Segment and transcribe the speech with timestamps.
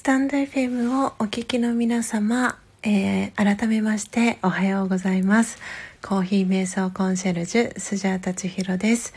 [0.00, 5.58] スタンド FM をお聞きの皆様、えー、改めましておはようございます。
[6.00, 9.12] コーヒー瞑想コンシェルジュ、スジャータチヒロです。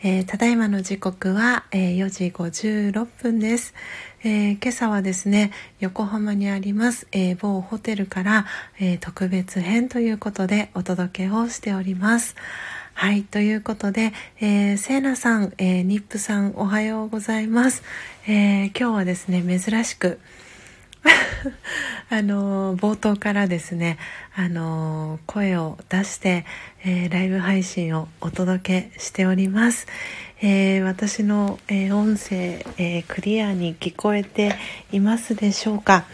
[0.00, 3.74] えー、ただいまの時刻は、えー、4時56分です、
[4.22, 8.46] えー、今朝はですね、横浜にあります、え某ホテルから、
[8.78, 12.36] え特別編ということでお届けをしております。
[13.00, 13.22] はい。
[13.22, 17.84] ということで、えー、セーナさん、えー、ニップさん、おはようございます。
[18.26, 20.18] えー、今日はですね、珍しく、
[22.10, 23.98] あの冒頭からですね、
[24.34, 26.44] あの声を出して、
[26.84, 29.86] えー、ライブ配信をお届けしております。
[30.40, 34.56] えー、私の、えー、音声、えクリアに聞こえて
[34.90, 36.04] いますでしょうか？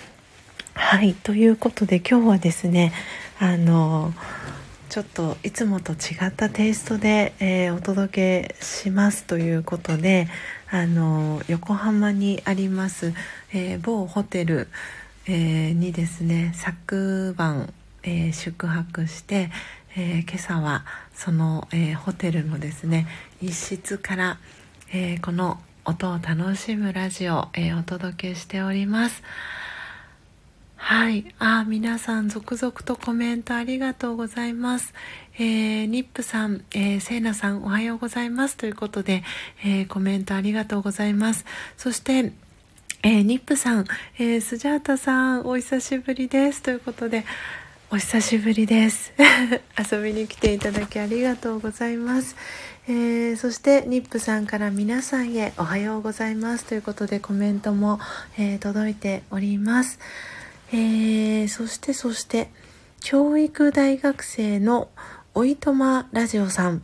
[0.75, 1.15] はい。
[1.15, 2.93] ということで今日はですね、
[3.39, 4.13] あの
[4.95, 10.29] ちょっといつもと違ったテイストで、えー、お届けしますということで
[10.71, 13.13] あの横浜にあります、
[13.53, 14.69] えー、某ホテル、
[15.27, 19.51] えー、にですね昨晩、え宿泊して、
[19.97, 23.09] え今朝はその、えホテルのですね
[23.43, 24.39] 一室から、
[24.93, 29.25] えこの音を楽しむラジオ、えお届けしております。
[30.87, 31.25] はい。
[31.39, 34.93] あ、皆さん続々とコメントありがとうございます。
[35.39, 38.59] えー、ニップさん、えー、セイナさんおはようございます。
[38.59, 39.25] ということで、
[39.65, 41.47] えー、コメントありがとうございます。
[41.79, 42.35] そして、
[43.03, 43.87] えー、ニップさん、
[44.19, 46.61] えー、スジャータさん、お久しぶりです。
[46.61, 47.25] ということで、
[47.91, 49.15] お久しぶりです。
[49.91, 52.37] 遊びに来ていただきありがとうございます。
[52.89, 58.01] えー、そしてニップさんから皆さんへおはようございますということでコメントも、
[58.37, 59.99] えー、届いております。
[60.77, 62.51] えー、そしてそして
[63.01, 64.89] 教育大学生の
[65.33, 66.83] おいとまラジオさん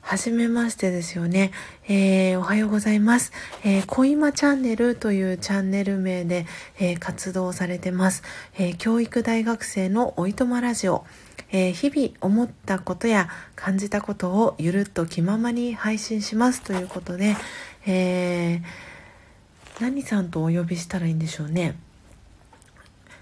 [0.00, 1.52] はじめましてですよね。
[1.86, 3.32] えー、おはようございます。
[3.62, 6.46] えー、小今チャンネルというチャンネル名で、
[6.80, 8.24] えー、活動されてます。
[8.58, 11.04] えー、教育大学生のおいとまラジオ。
[11.52, 17.36] えー、日々思ったことや感じたことをゆるっと気ままに配信しますということで、
[17.86, 18.62] えー、
[19.80, 21.76] 何さんとお呼びしたらいいんでしょうね。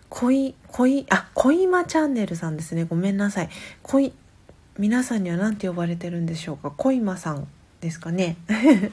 [0.08, 2.84] 恋、恋、あ、恋間チャンネルさんですね。
[2.84, 3.48] ごめんなさい。
[3.82, 4.12] 恋、
[4.78, 6.70] 皆さんには何て呼ばれてるんでしょうか？
[6.70, 7.46] 恋間さん
[7.80, 8.36] ですかね？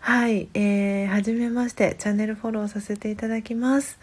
[0.00, 3.98] はい、えー、はじめまして、チャンネルフォローさせていただきます。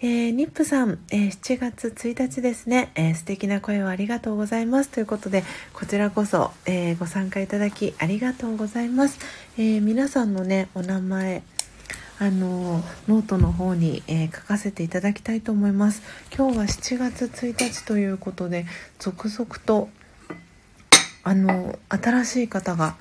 [0.00, 9.18] えー、ニップさん、えー、7月1日ですね、えー、素敵な声をありがとうございますということで、こちらこそ、えー、ご参加いただきありがとうございます。
[9.56, 11.42] えー、皆さんのね、お名前、
[12.20, 16.02] あのノートの方に、えー、書かせていただきたいと思います。
[16.36, 18.66] 今日は7月1日ということで
[19.00, 19.88] 続々と
[21.24, 22.96] あの新しい方が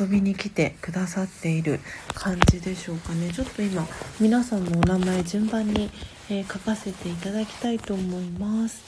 [0.00, 1.80] 遊びに来てくださっている
[2.14, 3.30] 感じでしょうかね。
[3.30, 3.86] ちょっと今
[4.20, 5.90] 皆さんのお名前順番に、
[6.30, 8.82] えー、書かせていただきたいと思います。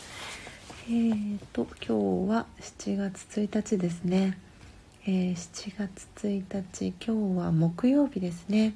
[0.87, 4.39] えーと今日は7月1日ですね、
[5.05, 8.75] えー、7月1日今日は木曜日ですね。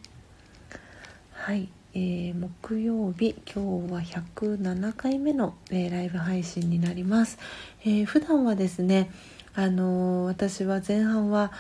[1.44, 7.36] はい、えー、木曜日今日は107回目の、えー、ライブ配信になります、
[7.84, 9.10] えー、普段はですね
[9.52, 11.50] あのー、私は前半は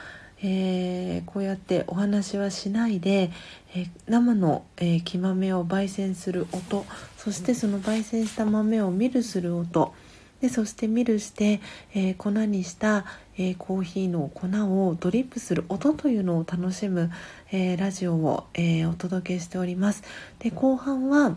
[0.44, 3.32] えー、こうやってお話はしないで、
[3.74, 6.84] えー、生の、えー、木豆を焙煎する音
[7.16, 9.94] そしてその焙煎した豆をミルする音
[10.40, 11.60] でそしてミルして、
[11.94, 13.04] え粉にした、
[13.50, 14.46] えコーヒーの粉
[14.86, 17.10] をドリップする音というのを楽しむ、
[17.50, 20.02] えラジオを、えお届けしております。
[20.38, 21.36] で後半は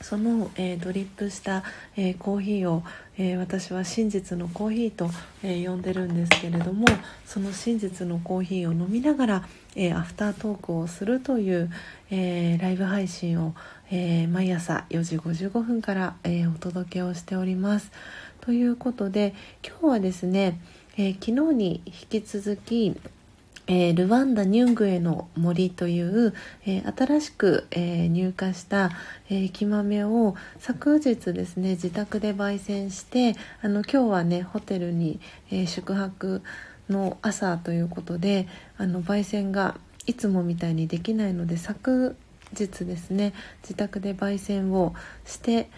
[0.00, 1.64] その、えー、ドリップした、
[1.96, 2.82] えー、コーヒーを、
[3.16, 5.10] えー、私は真実のコーヒーと、
[5.42, 6.86] え呼んでるんですけれども
[7.24, 11.70] その真実のコーヒーを飲みながら、えアフタートークをするという、
[12.10, 13.54] えライブ配信を、
[13.90, 17.90] え毎朝4時55分から、えお届けをしております。
[18.42, 19.34] ということで
[19.66, 20.60] 今日はですね、
[20.98, 22.96] え昨日に引き続き
[23.68, 26.34] えー、ルワンダ・ニュングエの森という、
[26.66, 28.90] えー、新しく、え、入荷した、
[29.28, 35.18] え木豆を昨日ですね自宅で焙煎してあの今日はねホテルに、
[35.50, 36.42] え宿泊
[36.88, 38.46] の朝ということで
[38.78, 39.76] あの焙煎が
[40.06, 42.14] いつもみたいにできないので昨
[42.54, 43.32] 日ですね
[43.62, 44.94] 自宅で焙煎を
[45.24, 45.68] して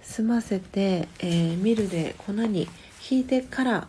[0.00, 2.66] 済ませて、えミルで粉に
[2.98, 3.88] ひいてから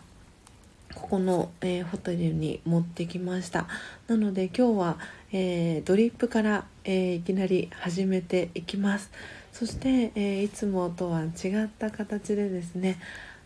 [1.00, 3.66] ここの、えー、ホテルに持ってきました
[4.08, 4.98] なので今日は、
[5.32, 9.10] えー、ドリップから、えー、いきなり始めていきます
[9.52, 13.00] そして、えいつもとは違った形でですね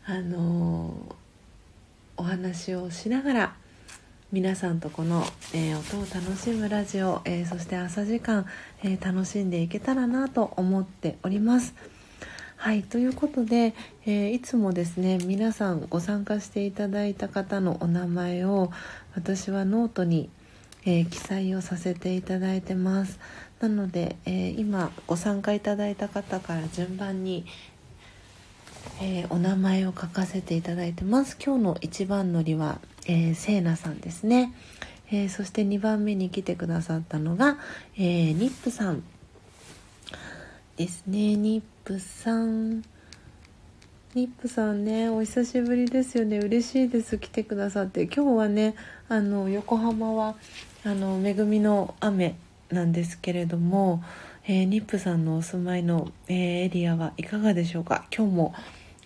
[0.04, 0.94] あの
[2.16, 3.55] お話をしながら、
[4.32, 5.25] 皆さんとこの、
[5.55, 8.46] えー、音を楽しむラジオ、えー、そして朝時間、
[8.82, 11.75] えー、楽しんでいけたらなと思っております。
[12.62, 13.75] はいということで、
[14.06, 18.70] えーいつもですね皆さんご参加していただいた方のお名前を
[19.17, 20.31] 私はノートに、
[20.87, 23.19] え記載をさせていただいてます。
[23.59, 27.47] なので、え今ご参加いただいた方から順番に、
[29.00, 31.37] えお名前を書かせていただいてます。
[31.44, 34.55] 今日の一番乗りはえー、せいなさんですね、
[35.11, 37.58] え、そして2番目に来てくださったのが、
[37.99, 39.03] え、ニップさん。
[40.76, 41.36] ですね。
[41.36, 42.82] ニップさん。
[44.14, 46.38] ニップさんねお久しぶりですよね。
[46.38, 47.19] 嬉しいです。
[47.19, 48.04] 来てくださって。
[48.04, 48.74] 今日はね
[49.08, 50.34] あの横浜は
[50.84, 52.36] あの恵みの雨
[52.70, 54.02] なんですけれども、
[54.46, 58.06] えー、ニップさんのお住まいの、えー、エリアはいかがでしょうか？
[58.14, 58.54] 今日も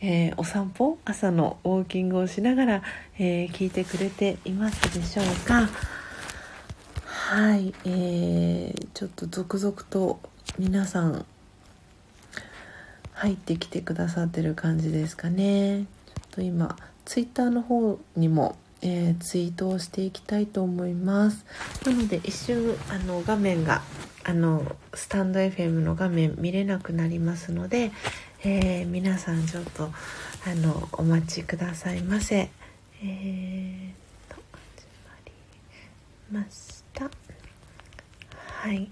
[0.02, 2.82] えー、お散歩朝のウォーキングをしながら、
[3.18, 5.70] え、聞いてくれていますでしょうか？
[7.06, 10.20] はい、えー、ちょっと続々と
[10.58, 11.24] 皆さん
[13.16, 16.76] 入ってきてくださってる感じですかねちょっと今
[17.06, 21.46] ツイッターの方にも、えー、ツイートをしていきたいと思います
[21.86, 23.82] なので一瞬あの画面が
[24.24, 27.90] あのスタンド FM の画面見れなくなりますので、
[28.44, 32.50] えー、皆さんちょっとあのお待ちくださいませ。
[33.02, 37.10] えー、と始まりました。
[38.64, 38.90] はい。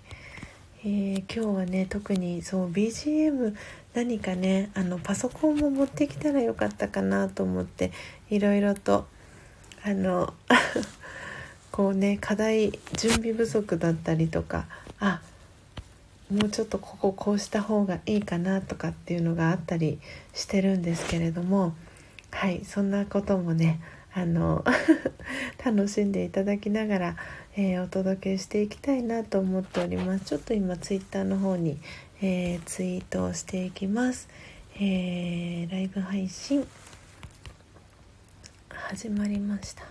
[0.87, 3.55] えー、今日はね特にそう BGM
[3.95, 7.91] 何かねあのパソコンも持ってきたらよかったかなと思って
[8.29, 9.07] いろいろと
[9.83, 10.35] あの
[11.73, 14.67] こうね課題準備不足だったりとか
[15.01, 15.23] あ
[16.31, 19.99] もうちょっとこここうした方がいいかなとかっていうのがあったり
[20.35, 21.75] してるんですけれども
[22.31, 23.81] はいそんなこともね
[24.13, 24.63] あの
[25.65, 27.17] 楽しんでいただきながら、
[27.57, 30.25] えー、お届けしていきたいなと思っております。
[30.25, 31.79] ちょっと今ツイッターの方に、
[32.21, 34.29] えー、ツイートをしていきます、
[34.77, 36.67] えー、ライブ配信
[38.71, 39.85] 始まりました、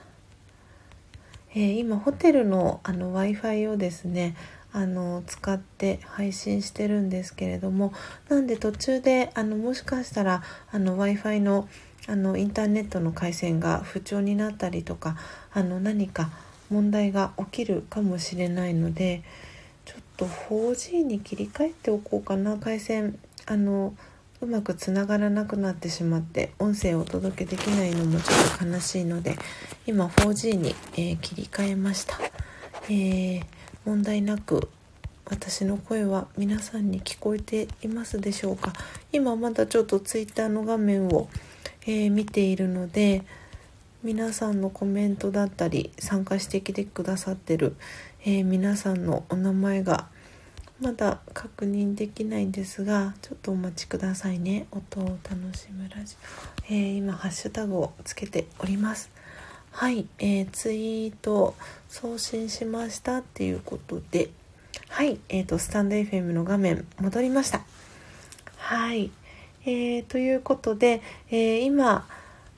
[1.54, 4.36] え今ホテルのあの w i f i をですね
[4.71, 7.94] あの使って配信してるんですけれども
[8.30, 11.68] なんで途中であのもしかしたら w i f i の
[12.07, 15.18] あのインターネットの回線が不調になったりとか
[15.54, 16.31] あの何か
[16.74, 19.24] 問題が起きるかもしれないので
[19.86, 23.94] ちょっと 4G に切り替えておこうかな回線あの
[24.42, 29.38] うまくつながらなくなってしまって音声をお届けできないのもちょっと悲しいので
[29.86, 32.18] 今 4G に、えー、切り替えました。
[32.90, 33.44] えー
[33.86, 34.69] 問題なく
[35.26, 38.71] 私の声は皆さんに聞こえていますでしょうか
[39.12, 41.28] 今まだちょっと twitter の画面を、
[41.86, 43.24] えー、見ているので
[44.04, 47.78] 皆さんのコメントだったり参加してきてくださってる、
[48.26, 50.07] えー、皆さんのお名前が
[50.81, 54.68] まだ確認できないんですがちょっとお待ちくださいね。
[54.72, 56.18] 音を楽しむラジ
[56.69, 59.10] オ、えー、今ハッシュタグをつけております。
[59.72, 61.56] はい、えー、ツイート
[61.88, 64.31] 送信しましたっていうことで、
[64.90, 67.62] はい、えーと、スタンド FM の画面戻りました。
[68.57, 69.12] はい、
[69.66, 72.06] えー、ということで、え、今、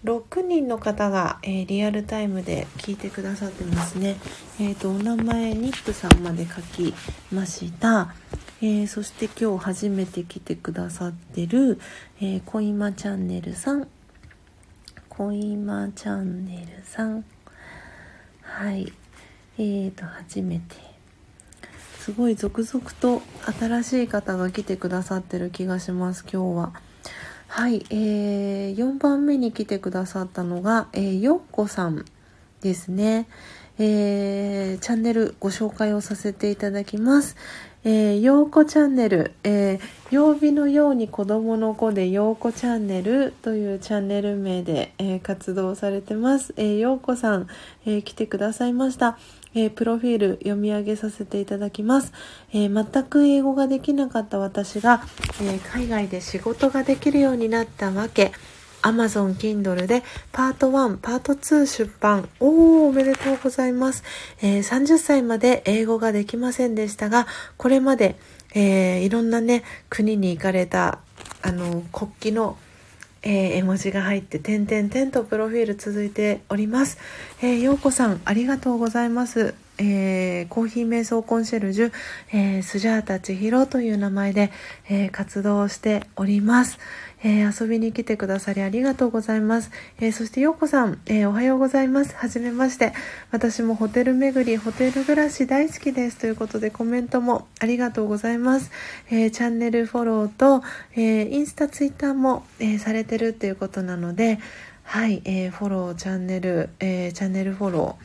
[0.06, 4.18] 6人の方が、えー、リアルタイムで聞いてくださってますね。
[4.60, 6.94] えっ、ー、と、お名前、ニップさんまで書き
[7.32, 8.14] ました。
[8.62, 11.80] えー、そして今日初めて来てくださってる、
[12.22, 13.88] えー、コイマチャンネルさん、
[15.10, 17.26] コイマチャンネルさん。
[18.42, 18.94] はい。
[19.58, 20.76] えーと初めて。
[22.00, 23.24] すごい続々と
[23.60, 26.74] 新しい方が来てくださってる気がします今日は。
[27.56, 32.04] はい、えー、4番目に来てくださったのが、えー、よっこさん
[32.60, 33.30] ですね
[33.78, 37.36] えー、チャンネルご紹介をさせていただきます。
[37.84, 46.54] えー、ようこチャンネル、えー、曜日のように子供の子でようこチャンネルというチャンネル名で、えー、活動されてます。
[46.58, 47.48] えー、ようこさん、
[47.86, 49.18] え、来てくださいました。
[49.56, 52.14] えー、プロフィール読み上げさせていただきます、
[52.54, 55.02] えー、全く英語ができなかった私が、
[55.42, 58.32] えー、海外で仕事ができるようになったわけ、
[58.86, 62.30] Amazon Kindle でパート1、パート2出版。
[62.40, 64.04] おー、おめでとうございます。
[64.42, 67.26] えー、30歳まで英語ができませんでしたが、
[67.58, 68.16] これまで、
[68.54, 71.00] えー、いろんなね、国に行かれた、
[71.42, 72.58] あの、国旗の
[73.26, 76.98] えー、絵文字が入って点々点とプロフィール続いております。
[77.42, 79.56] えー、ようこさんありがとうございます。
[79.78, 81.92] えー、コーヒー瞑想コンシェルジュ、
[82.32, 84.52] えー、スジャータ千尋という名前で、
[84.88, 86.80] えー、活動しております。
[87.26, 89.72] えー、遊びに来てくださりありがとうございます。
[90.00, 92.16] えー、そしてようこさん、えー、おはようございます。
[92.16, 92.94] はじめまして。
[93.32, 96.20] 私もホテル巡り、ホテル暮らし大好きです。
[96.20, 98.70] ということでコメントもありがとうございます。
[99.10, 100.62] えチャンネルフォローと、
[100.96, 104.38] えインスタ、ツイッターも、えされてるっていうことなので、
[104.84, 107.98] はい、えフォロー、チャンネル、えチャンネルフォロ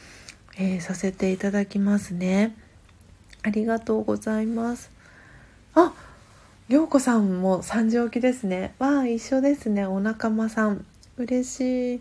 [0.56, 2.56] ー、えさせていただきますね。
[3.42, 4.90] ありがとうございます。
[5.74, 5.92] あ
[6.70, 8.74] ようこさんも3時起きですね。
[8.78, 9.86] わあ、一緒ですね。
[9.86, 10.86] お仲間さん。
[11.16, 12.00] 嬉しい。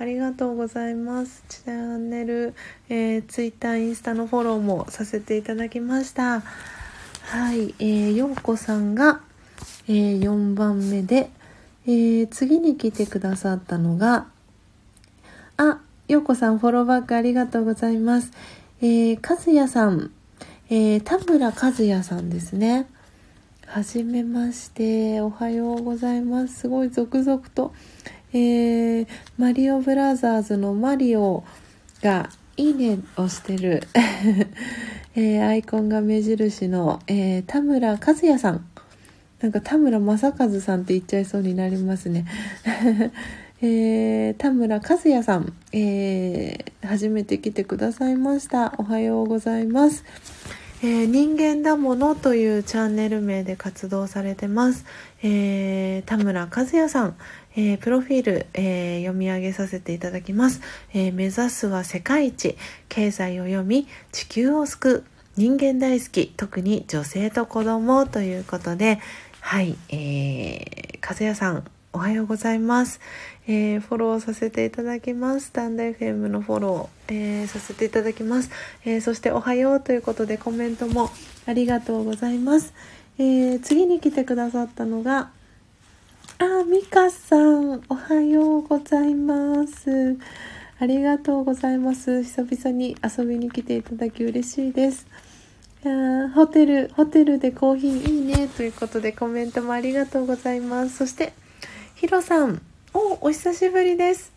[0.00, 1.44] ありがとうございます。
[1.48, 2.54] チャンネル、
[2.88, 6.40] えー、ツイッター、インスタのフォローもさせていただきました。
[6.40, 9.20] はい、えー、ようこさんが、
[9.86, 11.30] えー、4番目で、
[11.86, 14.26] えー、次に来てくださったのが、
[15.56, 18.32] あ、ようこさんフォローバックありがとうございます。
[18.82, 20.10] えー、かずやさん、
[20.68, 22.88] えー、田村和也さんですね。
[23.72, 25.20] はじめまして。
[25.20, 26.62] おはようございます。
[26.62, 27.72] すごい続々と。
[28.32, 29.06] えー、
[29.38, 31.44] マリオブラザーズのマリオ
[32.02, 33.84] がいいねをしてる、
[35.14, 38.66] えー、アイコンが目印の、えー、田村和也さん。
[39.38, 42.24] なんか田村正和さんって言っちゃいそうになりますね。
[43.62, 48.74] えー、田村和也さん、えー、初めて来てくださいました。
[48.78, 50.02] おはようございます。
[50.82, 54.86] えー、人間だものというチャンネル名で活動されてます。
[55.22, 57.16] えー、田村和也さん、
[57.54, 60.62] えー、プロフィール、え読み上げさせていただきます、
[60.94, 62.56] え目指すは世界一、
[62.88, 65.04] 経済を読み、地球を救う、
[65.36, 69.00] 人間大好き、特に女性と子供ということで、
[69.40, 73.00] はい、えー、和也さん、おはようございます。
[73.46, 75.46] えー、フォローさせていただきます。
[75.46, 78.50] スタンド FM のフォロー、えー、させていただきます、
[78.84, 81.10] えー、そしておはようということでコメントも
[81.46, 82.74] ありがとうございます。
[83.18, 85.30] え次に来てくださったのが、
[86.38, 90.16] あ、ミカさん、おはようございます。
[90.78, 92.22] ありがとうございます。
[92.22, 95.06] 久々に遊びに来ていただき嬉しいです。
[95.84, 100.96] いやホテル、ホテルでコーヒーいいねということでコメントもありがとうございます。
[100.96, 101.34] そして、
[101.94, 104.32] ヒロさん、お、お久しぶりです。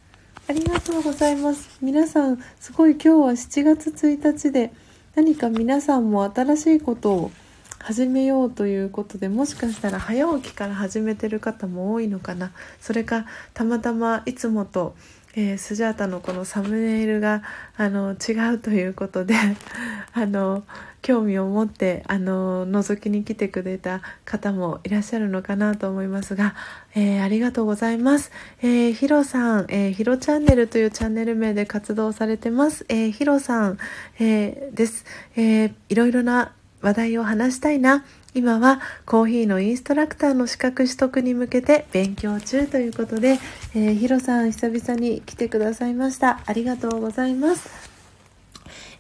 [0.48, 1.78] ありがとうございます。
[1.82, 4.72] 皆さん、すごい今日は7月1日で、
[5.16, 7.32] 何か皆さんも新しいことを
[7.80, 14.96] 始めようということでもしかしたら早起きから始めてる方も多いのかなそれかたまたまいつもと
[15.36, 17.42] えー、スジャータのこのサムネイルが
[17.76, 19.36] あの違うということで
[20.14, 20.64] あの
[21.04, 26.56] 興味を持ってあの覗きに来てくれた方もいらっしゃるのかなと思いますが、
[26.96, 28.32] えー、ありがとうございます。
[28.62, 32.86] えー、ヒロさん、えー、ヒロチャンネルというチャンネル名で活動されてます。
[32.88, 33.78] えー、ヒロさん、
[34.20, 35.06] えー、です、
[35.36, 35.74] えー。
[35.90, 38.06] いろいろな話題を話したいな。
[38.34, 43.40] 今はコーヒーのインストラクターの資格取得に向けて勉強中ということで、
[43.76, 46.40] えー、ヒロさん久々に来てくださいました。
[46.46, 47.70] ありがとうございます。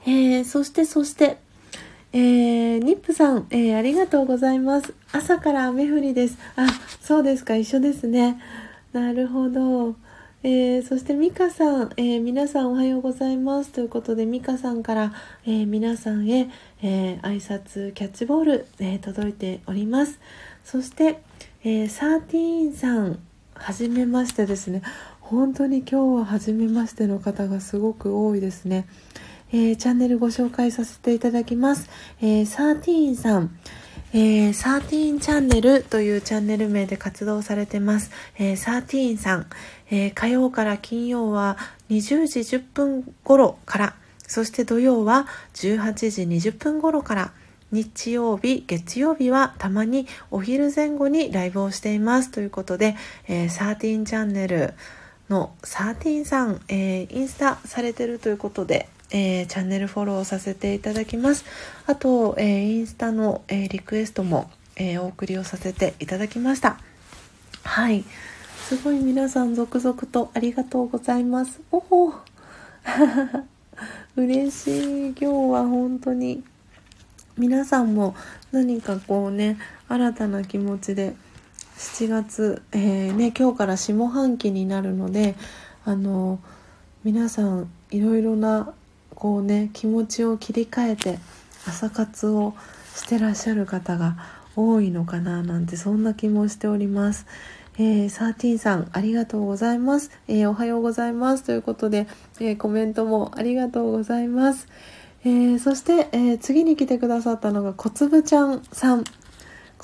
[0.05, 1.37] えー、そしてそして、
[2.15, 4.93] えー、ニップさん、えー、ありがとうございます。
[5.11, 6.37] 朝から雨降りです。
[6.55, 6.67] あ、
[7.01, 8.39] そうですか、一緒ですね。
[8.91, 9.95] なるほど。
[10.43, 15.13] えー、そしてミカさん、えー、皆さんおはようございますということでミカさんから、
[15.47, 16.51] えー、皆さんへ、
[16.83, 20.19] え挨拶キャッチボール、え届いております
[20.65, 21.21] そして、
[21.63, 23.19] えー、サーティーンさん
[23.55, 24.83] はじめましてですね
[25.21, 28.85] 本当に今日は初めましての方がすごく多いですね、
[29.55, 31.87] えチャンネルご紹介させていただきます、
[32.19, 33.55] えサーティーンさん。
[34.15, 38.11] えー、サーティーンチャンネルというチャンネル名で活動されてます。
[38.37, 39.47] えー、サーティーンさん、
[39.89, 41.57] えー、火曜から金曜は
[41.89, 43.95] 20時10分頃から、
[44.27, 47.31] そして土曜は18時20分頃から、
[47.71, 52.29] 日曜日、月曜日はたまにお昼前後にライブをしています。
[52.29, 52.95] ということで、
[53.27, 54.75] えー、サーティーンチャンネル
[55.29, 61.45] のサーティーンさん、えー、インスタされてるということで、えー、チャンネルフォローさせていただきます。
[61.85, 66.79] あと、えー、インスタの、えー、リクエストも、えお送りをさせていただきました。
[67.63, 68.03] はい。
[68.57, 71.61] すごい皆さん続々とありがとうございます。
[71.71, 72.13] おお
[74.17, 75.09] 嬉しい。
[75.09, 76.43] 今日は本当に
[77.37, 78.15] 皆さんも
[78.51, 79.57] 何かこうね、
[79.89, 81.13] 新たな気持ちで
[81.77, 85.35] 7月、えー、ね、今日から下半期になるので、
[85.85, 86.39] あの、
[87.03, 88.73] 皆さんいろいろな
[89.15, 91.19] こうね気持ちを切り替えて
[91.67, 92.53] 朝活を
[92.95, 94.17] してらっしゃる方が
[94.55, 97.25] 多いのかななんてそんな気もしております。
[97.75, 100.11] えー、サーティンさん、ありがとうございます。
[100.27, 101.43] えー、おはようございます。
[101.43, 102.07] ということで、
[102.39, 104.67] えー、コメントもありがとうございます。
[105.25, 109.03] えー、そして、えー、次に来てくださったのが小粒ちゃんさん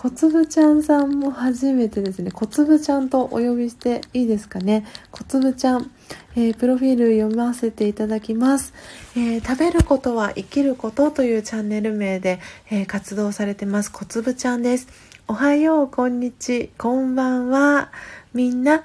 [0.02, 2.32] 小粒ちゃんさんも初めてですね。
[2.32, 4.86] 小粒ちゃんとお呼びしていいですかね。
[5.12, 5.92] 小粒ちゃん、
[6.38, 8.74] えー、プロフィール読ませていただきます、
[9.18, 12.40] え食べることは生きることというチャンネル名で、
[12.72, 13.92] え活動されてます。
[13.92, 14.88] 小粒ちゃんです。
[15.28, 16.72] おはようこんにち。
[16.78, 17.92] こんばんは。
[18.34, 18.84] みんな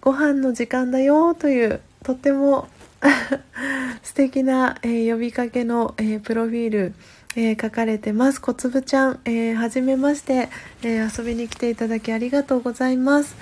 [0.00, 2.66] ご飯の時間だよというとっても
[4.02, 6.94] 素敵な、えー、呼びかけの、えー、プロフィール、
[7.36, 8.40] えー、書かれてます。
[8.40, 10.48] 小粒ちゃん、えー、はめまして、
[10.82, 13.36] え遊びに来ていただきありがとうございます。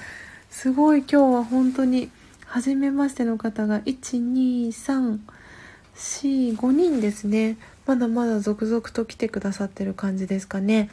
[0.50, 2.10] すごい今日は本当に、
[2.44, 5.18] はじめましての方が、1、2、3、
[5.94, 7.56] 4、5人ですね。
[7.86, 10.90] まだまだ続々と来てくださってる感じですかね。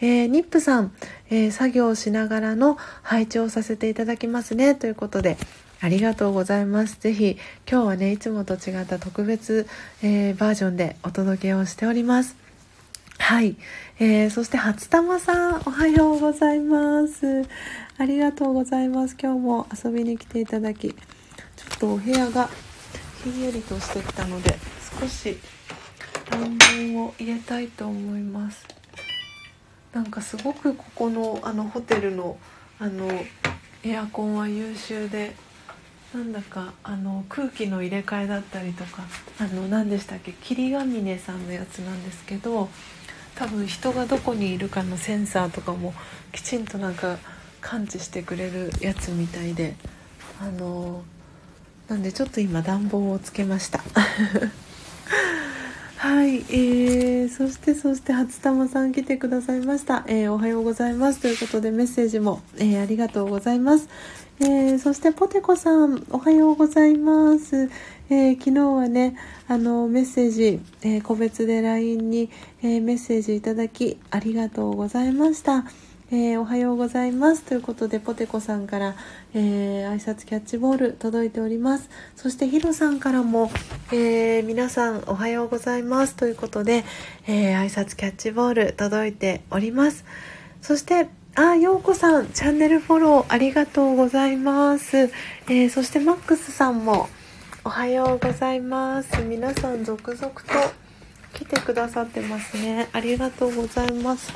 [0.00, 0.92] えー、ニップさん、
[1.28, 4.74] えー、作業しながらの配置をさせていただきますね。
[4.74, 5.36] ということで、
[5.80, 6.98] ありがとうございます。
[7.00, 7.36] ぜひ、
[7.70, 9.66] 今日はね、いつもと違った特別、
[10.02, 12.39] えー、バージョンでお届けをしております。
[13.20, 13.54] はい。
[14.00, 17.44] えー、そして、初玉さん、おはようございます。
[17.96, 19.16] ありがとうございます。
[19.22, 20.96] 今日も遊びに来ていただき、ちょ
[21.76, 22.48] っとお部屋が
[23.22, 24.58] ひんやりとしてきたので、
[24.98, 25.38] 少し
[26.30, 26.58] 暖
[26.94, 28.66] 房を入れたいと思います。
[29.92, 32.36] なんかすごくここのあのホテルの
[32.80, 33.06] あの
[33.84, 35.36] エアコンは優秀で
[36.14, 39.04] なんだかあの空気の入れ替えだったりとか
[39.38, 40.32] あの何でしたっけ？
[40.32, 42.68] 霧ヶ峰さんのやつなんですけど
[43.40, 45.94] 多分人がどこにいるかのセンサーとかも
[46.30, 47.16] きちんとなんか
[47.62, 49.76] 感知してくれるやつみたいで
[50.38, 51.02] あの
[51.88, 53.82] なんでちょっと今暖房をつけました。
[55.96, 61.20] はい、えー、そしてそして初玉さん来てくださいました、えー、おはようございます。
[61.20, 63.88] ということでメッセージも、えー、ありがとうございます、
[64.40, 67.70] えー、そしてポテコさんおはようございます、
[68.10, 72.28] え昨日はねあのメッセージ、え個別で LINE に、
[72.62, 75.64] えメッセージいただきありがとうございました。
[76.12, 77.44] えー、おはようございます。
[77.44, 78.96] ということでポテコさんから、
[79.32, 81.88] えー、挨拶キャッチボール届いております。
[82.16, 83.48] そしてヒロさんからも、
[83.92, 86.16] えー、皆さんおはようございます。
[86.16, 86.84] ということで、
[87.28, 90.04] え挨拶キャッチボール届いております。
[90.62, 94.98] そしてあ、ようこさん、チャンネルフォローありがとうございます。
[94.98, 97.08] えー、そしてマックスさんも
[97.62, 99.20] おはようございます。
[99.20, 100.40] 皆さん続々と
[101.34, 102.88] 来てくださってますね。
[102.94, 104.32] ありがとうございます。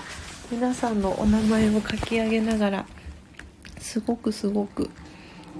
[0.50, 2.86] 皆さんのお名前を書き上げながら
[3.78, 4.90] すごくすごく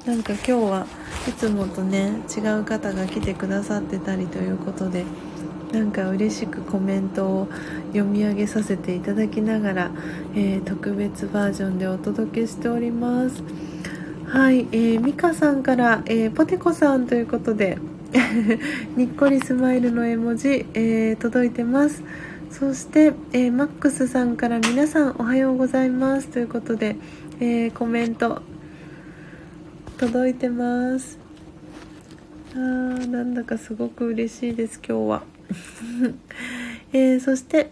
[0.04, 0.86] なんか今日は
[1.26, 5.06] いつもとね違う方が来てくださってたりということで
[5.72, 7.48] なんか嬉しくコメントを
[7.88, 9.90] 読み上げさせていただきながら、
[10.34, 13.42] えー、特別バージョンでお届けしております
[14.34, 17.78] はい、えー、ミカさんから、えー、ポテコさんということで
[18.96, 22.02] にっこりスマイルの絵文字、えー、届いてます。
[22.50, 26.26] そして、えー、マックスさんから皆さんおはようございます。
[26.26, 26.96] ということで、
[27.38, 28.42] えー、コメント
[29.98, 31.20] 届いてます。
[32.54, 35.22] あーなんだかすごく嬉しいです今日は、
[36.92, 37.70] えー、そして、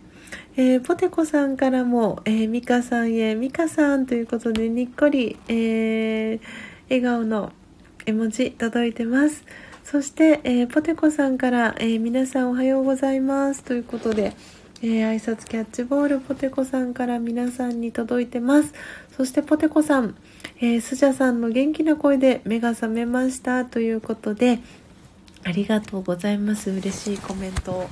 [0.54, 6.40] えー、ポテコさんからも、えー、ミカさんへミカさんということでにっこり、え
[6.90, 7.52] 笑顔の
[8.04, 9.44] 絵文字届いてます
[9.82, 14.34] そして、えポテコさんから、え皆さんおはようございますということで、
[14.82, 18.74] えー、挨拶キャッチボールポテコさんから皆さんに届いてます。
[19.16, 20.16] そしてポテコさん、
[20.60, 24.58] えー、スジャさんの元気な声で目が覚めましたということで、
[25.44, 26.70] ありがとうございます。
[26.70, 27.88] 嬉しいコメントを。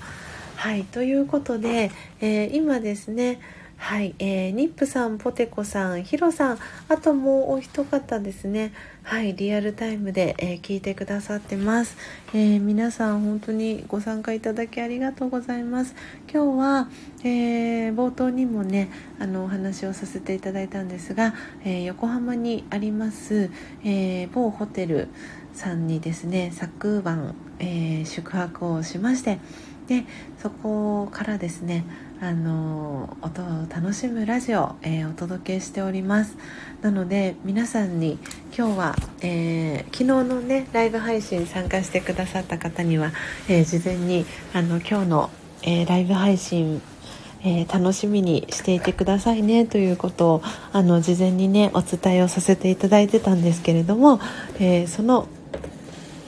[0.61, 3.41] はい、ということで、えー、今ですね、
[3.79, 6.59] はい、えー、ニップさん、ポテコさん、ヒロさん、
[6.91, 11.97] あともうお一方ですね、はい、リアルタイムで、えー、聞いてくださってます、
[12.35, 15.95] えー、皆さん本当にご参加いただきありがとうございます。
[16.31, 16.89] 今日は、
[17.25, 21.33] えー、冒頭にもね、あのお話をさせていただいたんですが、
[21.65, 23.51] え横浜にあります、
[23.83, 25.09] え某ホテル
[25.55, 29.39] さんにですね、昨晩、え宿泊をしまして、
[29.91, 30.05] で
[30.41, 31.85] そこからですね
[32.21, 36.37] あの音を楽しむラジオ、えー、お届けしております。
[36.81, 38.17] なので皆さんに
[38.57, 43.11] 今日は、えー、昨日のねライブ配信参加してくださった方には、
[43.49, 45.31] えー、事前にあの今日の、
[45.63, 46.81] えライブ配信
[47.43, 50.43] えー、楽しみにしていてくださいねということを
[50.75, 54.21] あの事前にねお伝えをさせていただいてたんですけれども、
[54.59, 55.27] えー、その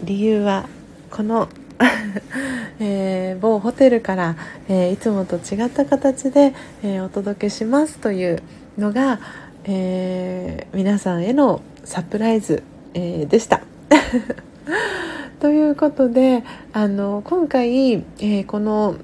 [0.03, 0.71] 理由は
[1.11, 1.51] この
[2.81, 4.37] えー、某ホテルから、
[4.69, 8.43] えー、いつもと違った形で、えー、お届けしますという
[8.79, 9.21] のが、
[9.65, 12.63] え皆さんへのサプライズ、
[12.95, 13.63] えでした。
[15.41, 16.43] ということで
[16.73, 18.97] あの今回、えこの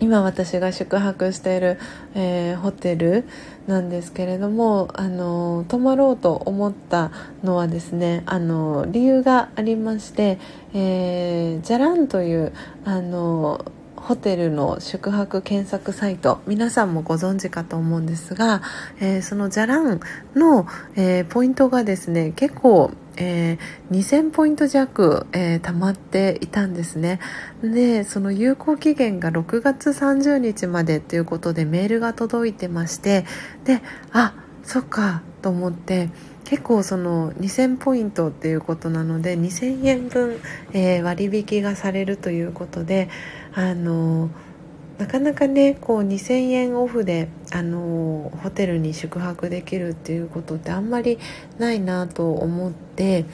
[0.00, 1.78] 今私が宿泊している、
[2.14, 3.24] え、ホテル
[3.66, 7.10] なんですけれどもあの泊まろうと思った
[7.44, 10.38] のはですねあの理由がありまして、
[10.74, 12.52] えー、じゃらんという
[12.84, 13.64] あの
[14.02, 18.60] ホテルの宿泊検索サイト皆さんもご存知かと思うんですが、
[19.00, 20.00] えー、そのじゃらん
[20.34, 27.20] の、えー、ポイントがですね結構えー、2000ポイント弱、えー、貯まっていたんですね。
[27.62, 33.26] でその有効期限が6月30日までということでメールが届いてまして
[33.64, 36.08] であそっかと思って
[36.44, 40.40] 結構その2000ポイントっていうことなので2000円分、
[40.72, 43.08] えー、割引がされるということで
[43.54, 44.30] あの
[44.98, 51.18] なかなかねこう2000円オフであのホテルに宿泊できるっていうことってあんまり
[51.58, 53.24] ないなと思って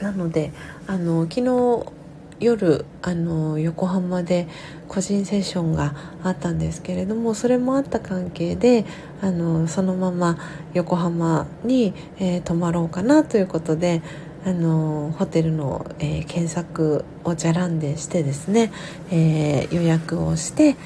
[0.00, 0.52] なので
[0.86, 1.92] あの昨日
[2.40, 4.48] 夜あの横浜で
[4.88, 8.84] 個人セッションがあったんですけれどもそれもあった関係で
[9.22, 10.38] あのそのまま
[10.74, 14.02] 横浜に、えー、泊まろうかなということで
[14.44, 18.72] あのホテルの、えー、検索をじゃらんでしてですね、
[19.10, 20.76] えー、予約をして、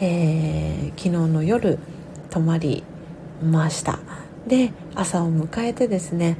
[0.00, 1.78] えー、昨日の夜
[2.30, 2.84] 泊まり
[3.42, 3.98] ました。
[4.46, 6.38] で朝を迎えてですね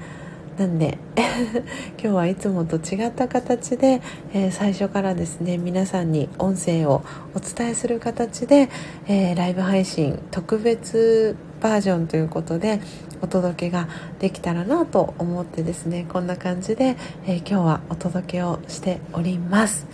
[0.59, 4.01] なんで 今日はいつもと違った形で、
[4.33, 7.03] えー、最初からですね皆さんに音声を
[7.35, 8.69] お伝えする形で、
[9.07, 12.81] えー、ライブ配信特別バージョンということで
[13.23, 19.87] お届けができたらなと思ってですねこんな感じで、えー、今日はお届けをしております。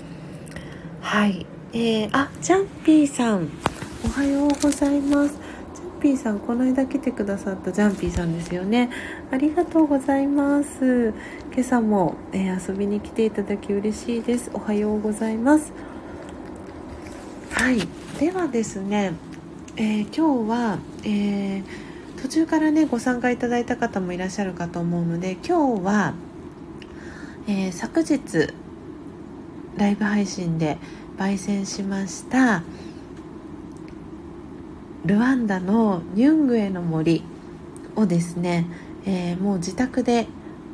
[1.00, 3.50] はいえー、あジャンピーさん
[4.04, 5.34] おはようございます。
[5.74, 8.90] ジャンピーさんこの間来てくださったジャンピーさんですよね。
[9.30, 11.14] ありがとうございます。
[11.52, 14.50] 今朝も、えー、遊びに来ていただき嬉しいです。
[14.54, 15.72] おはようございます。
[17.50, 19.12] はいではですね、
[19.76, 21.93] えー、今日は、えー
[22.24, 26.14] 途中からねご参加いただいた方もいらっしゃるかと思うので今日は、
[27.46, 28.48] えー、昨日
[29.76, 30.78] ライブ配信で
[31.18, 32.62] 焙煎しました
[35.04, 37.22] ルワンダのニュングエの森
[37.94, 38.64] をですね、
[39.04, 40.26] えー、もう自宅で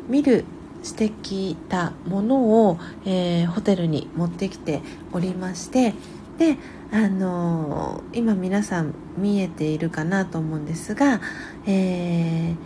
[0.08, 0.44] 見る
[0.84, 4.82] してきたものを、えー、ホテルに持ってきて
[5.12, 5.94] おりまして
[6.38, 6.56] で
[6.92, 11.20] あの、今皆さん見えているかなと思うんですが、
[11.66, 12.57] えー、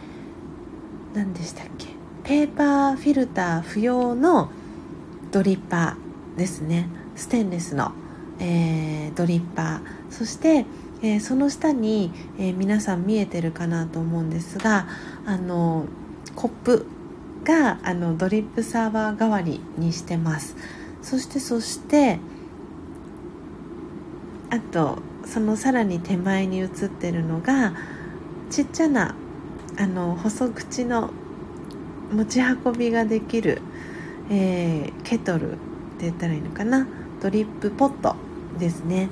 [1.15, 1.89] 何でしたっけ？
[2.23, 4.51] ペーパーフィルター不要の
[5.31, 6.89] ドリッパーですね。
[7.17, 7.93] ステンレスの、
[8.41, 9.81] えー、ドリッパー。
[10.11, 10.65] そして、
[11.03, 14.87] えー、その下に、えー、皆さん見えてるかなと思うんですが
[15.27, 15.85] あの
[16.35, 16.87] コップ
[17.45, 20.57] があのドリップサーバー代わりにしてます。
[21.03, 22.21] そしてそして
[24.55, 27.75] あとそのさらに手前に写ってるのが
[28.51, 29.17] ちっちゃな
[29.77, 31.11] あの細口の
[32.12, 33.61] 持ち運びができる、
[34.31, 35.59] えー、ケトルって
[36.03, 36.87] 言ったらいいのかな？
[37.21, 38.14] ドリップポット
[38.61, 39.09] ですね。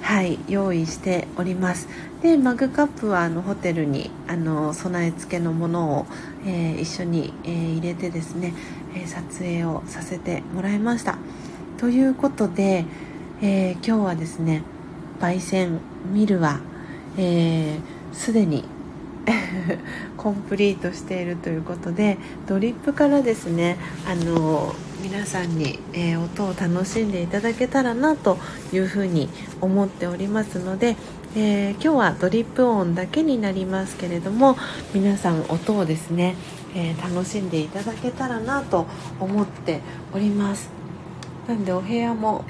[0.00, 1.88] はい用意しております。
[2.22, 6.06] でマグカップはあのホテルにあの備え付けのものを、
[6.46, 8.54] えー、一緒に、えー、入れてですね、
[8.94, 11.18] え撮影をさせてもらいました。
[11.76, 12.86] ということで、
[13.42, 14.62] え今日はですね
[15.20, 15.80] 焙煎
[16.12, 16.60] ミルは
[18.12, 18.64] すで、えー、に
[20.16, 23.76] コンプリートしているということでドリップからですね
[24.08, 28.38] あの皆さんに、えー、音を楽しんでいただけたらなと
[28.72, 29.28] いうふうに
[29.60, 30.96] 思っておりますので、
[31.36, 34.56] えー、今日はドリップ音だけになりますけれども
[34.94, 36.34] 皆さん音をですね、
[36.74, 38.86] えー、楽しんでいただけたらなと
[39.20, 39.80] 思って
[40.14, 40.70] おります。
[41.46, 42.44] なんでお部屋も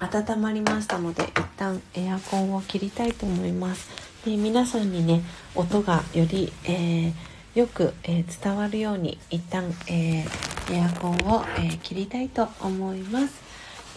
[0.00, 3.88] 温まりましたので一旦エアコンを切りたいと思います。
[4.24, 5.22] で皆さんにね
[5.54, 7.12] 音がより、えー、
[7.54, 13.40] よく、えー、伝わるように一旦、えー、エアコンを、え切りたいと思います。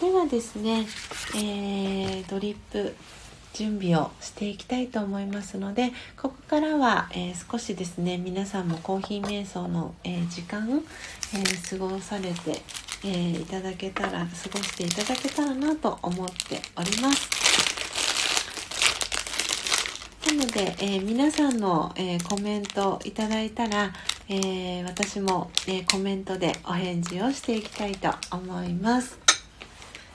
[0.00, 0.86] ではですね、
[1.36, 2.94] えドリップ
[3.54, 10.82] 準備をしていきたいと思いますのでここからは、えー、少しですね皆さんもコーヒー瞑想の、えー、時間、
[11.32, 12.62] えー、過ごされて、
[13.04, 17.28] えいただけたら過ごしていただけたらなと思っております。
[20.26, 23.92] なので、え皆さんの、えコメントいただいたら、
[24.28, 29.18] え私も、えコメントでお返事をしていきたいと思います。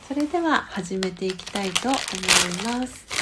[0.07, 3.18] それでは始めていきたいと思います。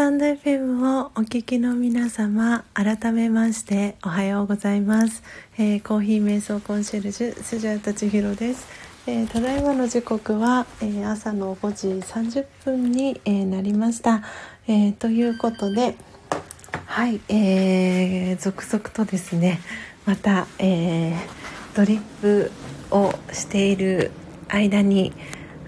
[0.00, 5.22] タンド FM をお聞きの皆様改めましておはようございます、
[5.58, 8.66] えー、コーヒー瞑想コンシェルジュスジャータチヒロです、
[9.06, 14.22] えー、ただいまの時刻は、えー、朝の5時30分に、えなりました、
[14.66, 15.96] えということで
[16.86, 19.60] はい、えー、続々とですね
[20.06, 21.14] また、え
[21.74, 22.50] ドリップ
[22.90, 24.12] をしている
[24.48, 25.12] 間に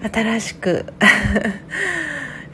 [0.01, 0.87] 新しく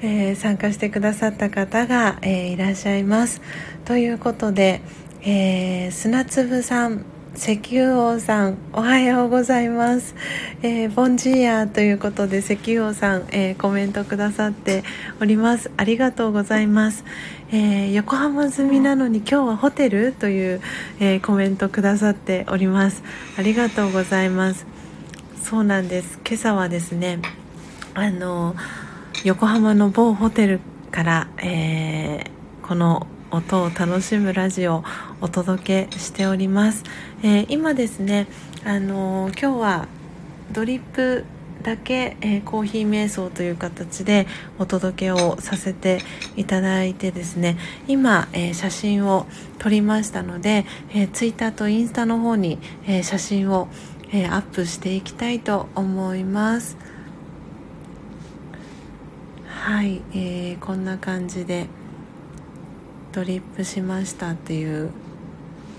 [0.02, 3.42] えー、参加してくださった方が、えー、いらっしゃいます。
[3.86, 4.82] ということで、
[5.24, 10.16] えー、砂粒さん石油王さんおはようございます、
[10.62, 14.84] えー、ボンジーヤということで石油王さん、えー、コメントくださって
[15.22, 15.72] おります。
[15.78, 17.06] ありがとうございます、
[17.52, 20.62] えー、横浜済みなのに今日はホテルという、
[21.00, 23.04] えコメントくださっております。
[23.38, 24.66] ありがとうございます。
[25.42, 26.20] そうなんです。
[26.26, 27.20] 今朝はですね
[27.94, 28.56] あの
[29.26, 30.62] 横浜の某ホテル
[30.92, 34.84] から、えー、この音を楽しむラジオを
[35.20, 36.86] お届けしております、
[37.22, 38.28] えー、今ですね
[38.64, 39.88] あのー、今日は
[40.54, 41.26] ドリップ
[41.64, 44.26] だけ、えー、コーヒー瞑想という形で
[44.58, 46.00] お届けをさせて
[46.38, 47.58] いただいてですね
[47.90, 52.58] 今、えー、写真を撮りましたので、えー、ツイッターとインスタの方に、
[52.88, 53.68] え写真を、
[54.14, 56.78] えアップしていきたいと思います。
[59.70, 61.68] はい、えー、こんな感じで
[63.12, 64.90] ドリップしましたっていう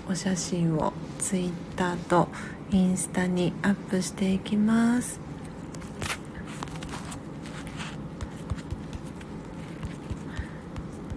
[0.09, 2.29] お写真をツイッターと
[2.71, 5.19] インスタにアップしていきます。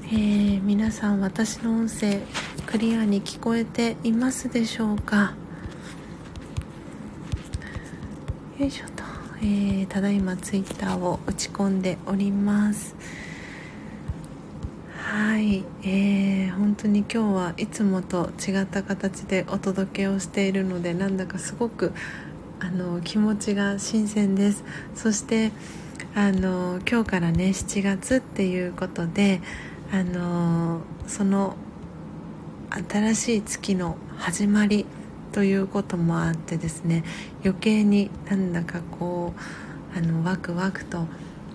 [0.06, 2.22] えー、皆さん私の音声
[2.66, 5.34] クリアに聞こえていますでしょうか？
[8.58, 8.93] よいしょ。
[9.44, 12.96] えー、ただいまツイッターを打ち込んでおります。
[14.96, 21.92] はい、えー、本当に今日はいつもと違った形でお届けをしているのでなんだかすごく
[22.58, 24.64] あの気持ちが新鮮です。
[24.94, 25.52] そして
[26.14, 29.42] あの今日からね7月っていうことで
[29.92, 31.54] あのその
[32.70, 34.86] 新しい月の始まり
[35.34, 37.02] ということもあってですね
[37.44, 41.08] 余計になんだかこうあのワクワクと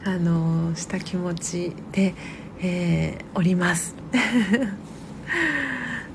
[0.03, 2.13] あのした気持ちで、
[2.61, 3.95] えー、おります。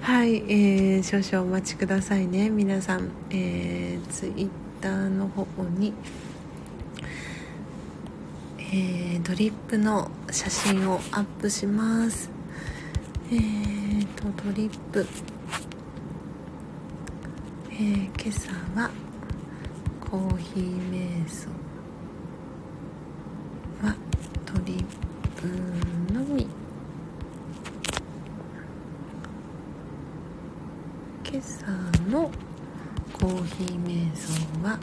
[0.03, 2.51] はい、えー、少々お待ちくださいね。
[2.51, 4.49] 皆さん、えー、ツイッ
[4.83, 5.47] ターの方
[5.79, 5.95] に、
[8.59, 12.29] えー、ドリップの写真をアップします。
[13.33, 15.07] えーとドリップ。
[17.77, 18.89] えー、今朝は
[20.09, 21.49] コーヒー瞑想
[23.83, 23.97] は
[24.47, 24.85] トリッ
[25.35, 26.47] プのみ。
[31.29, 31.67] 今朝
[32.09, 32.31] の
[33.13, 34.79] コーヒー瞑想は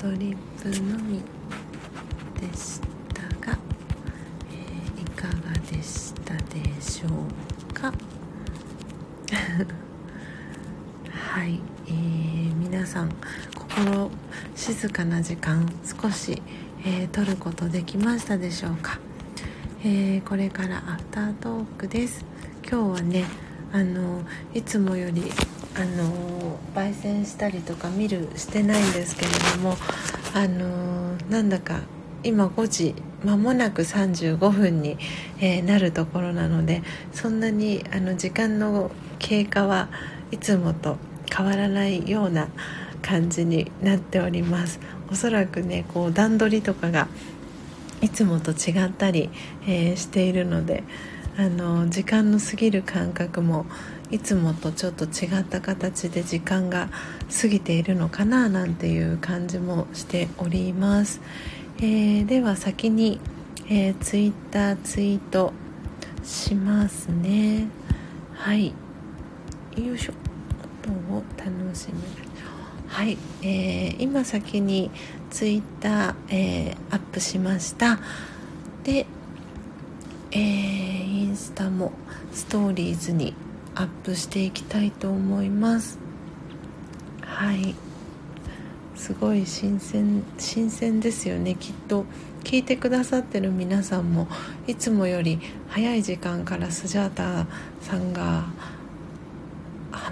[0.00, 1.22] トリップのみ
[2.40, 2.80] でし
[3.14, 3.58] たが、
[4.52, 7.08] えー、いかがでしたでしょ
[7.68, 7.92] うか
[11.10, 11.60] はい
[12.72, 13.10] 皆さん
[13.54, 14.10] 心
[14.82, 16.42] 静かな時間少し、
[16.84, 18.98] えー、取ることできましたでしょうか、
[19.84, 22.24] えー、これからアフタートークです。
[22.68, 23.24] 今日はね
[23.72, 24.22] あの
[24.52, 25.30] いつもより
[25.76, 29.76] あの焙煎したりとか見るしてないんですけれども
[30.34, 31.78] あのなんだか
[32.24, 34.98] 今5時間もなく35分に、
[35.38, 39.90] えー、なるところなのでそんなにあの時間の経過は
[40.32, 40.96] いつもと
[41.32, 42.48] 変わらないような
[43.12, 44.80] 感じになっております。
[45.10, 47.08] おそらくねこう段取りとかが
[48.00, 49.28] いつもと違ったり、
[49.66, 50.82] えー、しているので
[51.36, 53.66] あの時間の過ぎる感覚も
[54.10, 56.88] いつもとちょっと違った形で時間が
[57.42, 61.20] 過ぎているのかななんていう感じもしております、
[61.78, 63.20] えー、では先に、
[63.68, 65.52] えー、ツイッターツイート
[66.22, 67.66] しますね。
[68.34, 68.68] はい。
[69.76, 70.12] よいしょ。
[71.14, 72.21] を楽しむ。
[72.92, 74.90] はい、えー、今先に
[75.30, 77.98] ツイッター、えー、アップしました。
[78.84, 79.06] で、
[80.30, 81.92] えー、インスタも
[82.34, 83.32] ストーリーズに
[83.74, 85.98] アップしていきたいと思います。
[87.22, 87.74] はい。
[88.94, 91.54] すごい新鮮新鮮ですよね。
[91.54, 92.04] きっと
[92.44, 94.28] 聞いてくださってる皆さんも
[94.66, 97.46] いつもより早い時間からスジャータ
[97.80, 98.44] さんが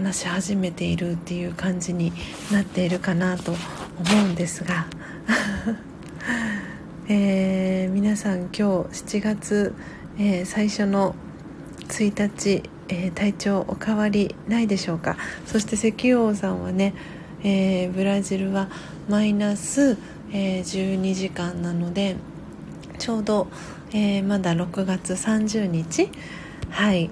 [0.01, 2.11] 話し始めているっていう感じに
[2.51, 3.59] なっているかなと思
[4.25, 4.87] うんですが、
[7.09, 8.63] えー、皆さん今日
[9.19, 9.75] 7月、
[10.19, 11.15] えー、最初の、
[11.89, 15.19] 1日、えー、体調お変わりないでしょうか？
[15.45, 16.95] そして石油王さんはね、
[17.45, 18.71] え、ブラジルは
[19.07, 19.99] マイナス、
[20.33, 22.17] え、12時間なので
[22.99, 23.49] ちょうど、
[23.93, 26.09] え、まだ6月30日？
[26.71, 27.11] はい。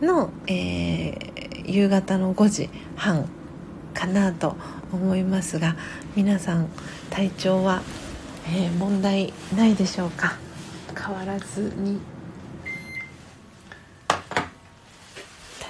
[0.00, 1.33] の、え、
[1.64, 3.28] 夕方の5時半
[3.92, 4.56] かなと
[4.92, 5.76] 思いますが
[6.16, 6.68] 皆さん
[7.10, 7.82] 体調は、
[8.48, 10.36] えー、問題ないでしょうか？
[10.96, 12.00] 変わらずに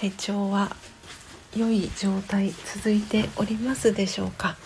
[0.01, 0.75] 体調は
[1.57, 4.57] 良い状態続いておりますでしょうか？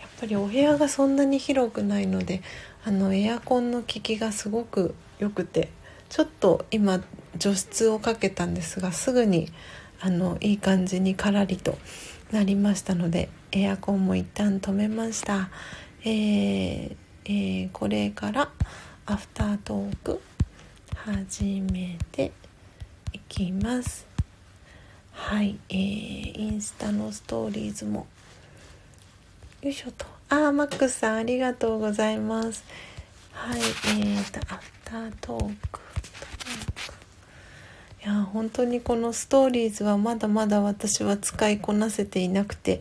[0.00, 2.42] やっぱりお部屋がそんなに広くないので
[2.84, 5.70] あのエアコンの効きがすごく良くて
[6.08, 7.00] ちょっと今
[7.36, 9.48] 除湿をかけたんですがすぐに
[10.00, 11.78] あのいい感じにカラリと
[12.30, 15.50] なりましたのでエアコンも一旦止めました、
[16.04, 18.50] えーえー、これから
[19.06, 20.20] アフタートーク
[20.94, 22.32] 始めて
[23.12, 24.06] いきます。
[25.12, 28.06] はい、えー、インスタのストーリーズも
[29.62, 30.06] よいしょと。
[30.28, 32.64] あーマックスさんありがとうございます。
[33.32, 35.80] はいえーとアフタートーク。
[35.80, 36.97] い
[38.08, 42.80] や本当にこのストーリーズはまだまだ私は使いこなせていなくて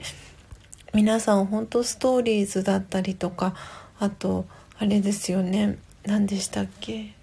[0.94, 3.54] 皆さん本当ストーリーズだったりとか
[4.00, 4.46] あと
[4.80, 5.78] あれですよね。
[6.06, 7.14] 何でしたっけ？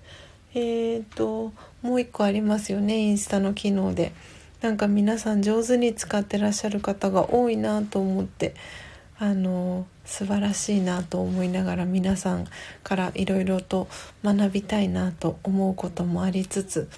[0.54, 1.52] えーと
[1.82, 4.12] もう一個ありますよねインスタの機能で。
[4.60, 8.54] なんか皆さん上手に使ってらっしゃる方が多いなと思って
[9.18, 12.46] あの素晴らしいなと思いながら皆さん
[12.82, 13.88] からいろいろと
[14.24, 16.88] 学びたいなと思うこともありつつ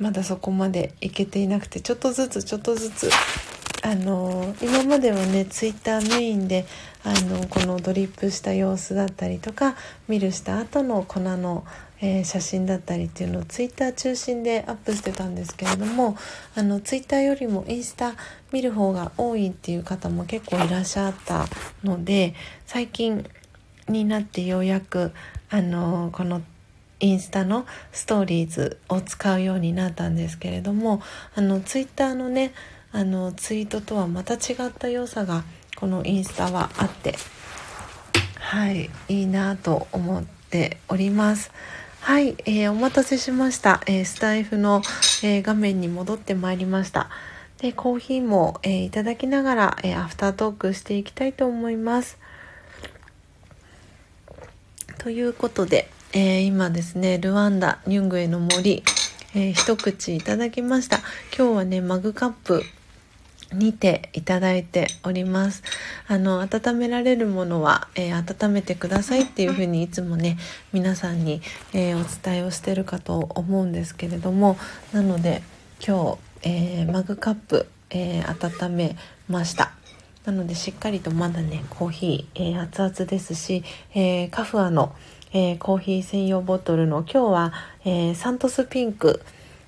[0.00, 3.10] まだそこまでいけていなくてちょっとずつちょっとずつ
[3.82, 6.66] あの今まではねツイッターメインで
[7.02, 9.76] あのこのドリップした様子だったりとか
[10.08, 11.64] ミルした後の粉の、
[12.00, 16.16] えー、写真だったりっていうのをツイッター中心でアップしてたんですけれども
[16.54, 18.14] あのツイッターよりもインスタ
[18.52, 21.46] 見る方が多いっていう方も結構いらっしゃった
[21.82, 22.34] ので
[22.66, 23.26] 最近
[23.88, 25.12] になってようやく
[25.48, 26.42] あのこの
[27.00, 31.02] インスタのストーリーズを使うようになったんですけれども
[31.34, 32.52] あのツイッターのね
[32.92, 35.44] あのツイートとはまた違った良さが
[35.76, 37.16] このインスタはあって
[38.38, 41.52] はいいいなと思っております。
[42.00, 44.80] はい、えー、お待たせしました、えー、スタイフの、
[45.22, 47.10] えー、画面に戻ってまいりました。
[47.58, 52.18] でコーヒーも、えいただきながら、えアフタートークしていきたいと思います。
[54.96, 58.82] ということでえー、今ですねルワンダニュングエの森、
[59.36, 60.98] えー、一口いただきました。
[61.36, 62.64] 今日はねマグカップ
[63.52, 65.62] にていただいております。
[66.08, 70.36] あの温められるものは、えー、温めてくださいっていうふうにいつもね
[70.72, 71.42] 皆さんに、
[71.74, 74.58] え、お伝えをしてるかと思うんですけれども
[74.92, 75.44] なので
[75.86, 78.96] 今日、え、マグカップ、え温め
[79.28, 79.70] ました。
[80.24, 83.62] なのでしっかりとまだねコーヒー、え熱々ですし、
[83.94, 84.92] えカフアの
[85.32, 87.52] えー、コーヒー専用ボトルの今日は、
[87.84, 89.22] えー、サントスピンク、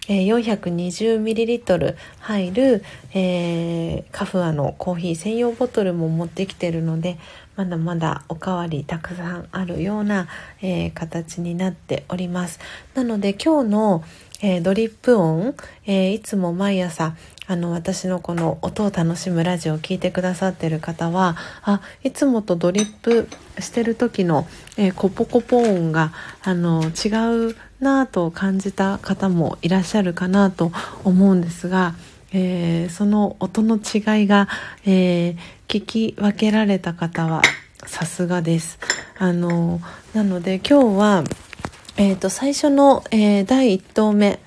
[0.08, 2.84] えー、420ml 入る、
[3.14, 7.18] えー、カフアのコーヒー専用ボトルも持ってきてるので
[7.56, 10.26] まだまだおかわりたくさんあるような、
[10.62, 12.58] えー、形になっております。
[12.94, 14.04] なので今日の、
[14.40, 15.54] えー、ドリップ音、
[15.86, 17.14] えー、いつも毎朝
[17.52, 23.28] あの私のこの音を楽しむラジオを聴いてくださってる方はあいつもとドリップ
[23.58, 24.46] してる時の、
[24.78, 30.72] えー、コポコポ音があの違うなぁと感じた方もいらっしゃるかなと
[31.04, 31.94] 思うんですが、
[32.32, 34.48] えー、その音の違いが、
[34.86, 35.36] えー、
[35.68, 37.42] 聞き分けられた方は
[37.84, 38.78] さすがです。
[39.18, 39.82] あの
[40.14, 41.24] なので今日は、
[41.98, 44.40] えーと、最初の、えー、第1投目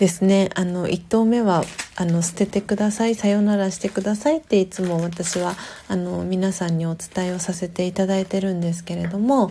[0.00, 0.48] ですね。
[0.54, 1.62] あの1投目は
[1.94, 5.54] あの捨ててくださいさよならしてくださいっていつも私は
[5.88, 9.50] あの皆さんにお伝えをさせていただいてるんですけれども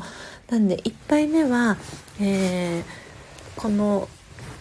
[0.49, 1.77] なんで1杯目は、
[2.19, 2.83] えー、
[3.61, 4.09] この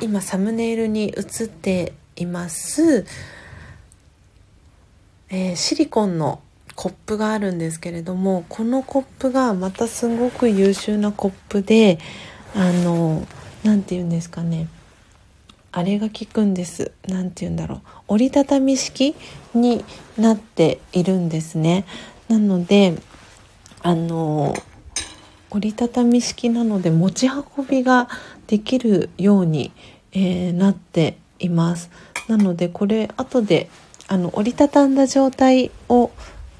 [0.02, 3.06] 今サムネイルに映っています、
[5.30, 6.42] えー、シリコンの
[6.74, 11.98] コップがあるんですけれどもこのコップがまたすごく優秀なコップで
[12.54, 13.26] あの
[13.64, 14.68] 何て言うんですかね。
[15.70, 16.92] あれが効くんです。
[17.06, 17.80] 何て言うんだろう。
[18.08, 19.14] 折りたたみ式
[19.54, 19.84] に
[20.16, 21.84] なっているんですね。
[22.28, 22.94] なので
[23.82, 24.54] あの
[25.50, 28.08] 折りたたみ式なので持ち運びが
[28.46, 29.72] できるように、
[30.12, 31.90] えー、なっています。
[32.28, 33.70] なのでこれ後で
[34.08, 36.10] あの折りたたんだ状態を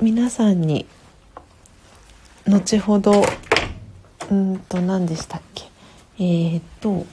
[0.01, 0.87] 皆さんに
[2.47, 3.23] 後ほど
[4.31, 5.65] うんと何でしたっけ？
[6.19, 7.07] えー、っと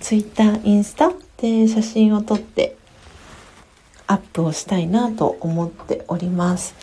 [0.00, 2.76] ツイッターインスタで写真を撮って
[4.06, 6.74] アップをしたいなと思っております。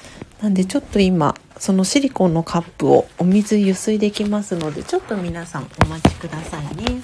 [0.42, 7.02] なんでちょっと今そのシリコンのカップをお水ゆすいできますのでちょっと皆さんお待ちくださいね。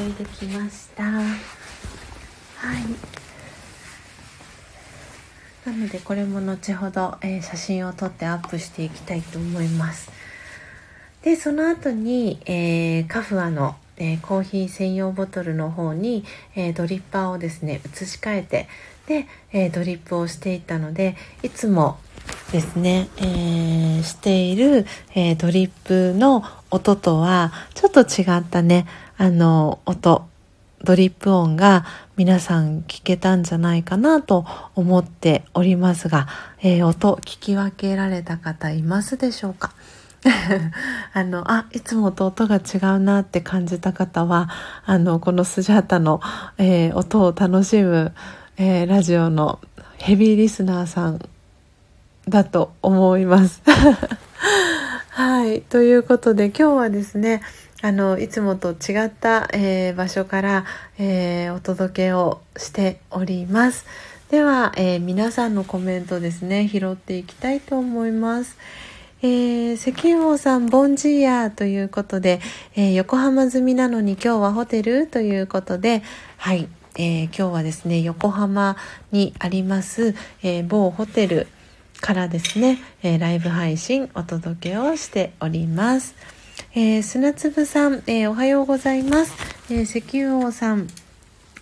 [0.00, 1.04] 注いできました。
[1.04, 1.24] はい。
[5.66, 10.10] なのでこれも後ほど、えー、写真を撮ってアップしていきたいと思います。
[11.22, 16.24] でその後に、えー、カフアの、えー、コーヒー専用ボトルの方に、
[16.56, 18.68] えドリッパーをですね移し替えて
[19.06, 21.98] で、えドリップをしていったのでいつも
[22.52, 28.86] ですね、えしている、えドリップの音とはちょっと違ったね
[29.20, 30.26] あの音
[30.82, 31.84] ドリップ音が
[32.16, 36.26] 皆さん聞けたんじゃないかなと思っておりますが、
[36.62, 39.74] えー、音聞き分けられた方いますでしょうか？
[41.12, 44.48] あの、あ、いつもと音が違うなって感じた方は、
[44.86, 46.22] あの、このスジャータの、
[46.56, 48.12] えー、音を楽しむ、
[48.56, 49.60] えー、ラジオの
[49.98, 51.20] ヘビーリスナーさん
[52.26, 53.60] だと思います。
[55.10, 55.60] はい。
[55.60, 57.42] ということで今日はですね、
[57.82, 60.64] あのいつもと違った、えー、場所から、
[60.98, 63.86] えー、お届けをしております
[64.30, 68.58] では、えー、皆さんのコメントですね拾っていきたいと思います
[69.22, 72.40] えー、石油王さん、ボンジーヤーということで、
[72.74, 76.02] えー、横浜済みなのに今日はホテルということで、
[76.38, 78.78] はい、えー、今日はですね、横浜
[79.12, 81.48] にあります、え某ホテル
[82.00, 86.39] からですね、えライブ配信お届けをしております。
[86.72, 89.34] えー、砂粒さん、えー、おはようございます。
[89.72, 90.86] えー、石油王さん、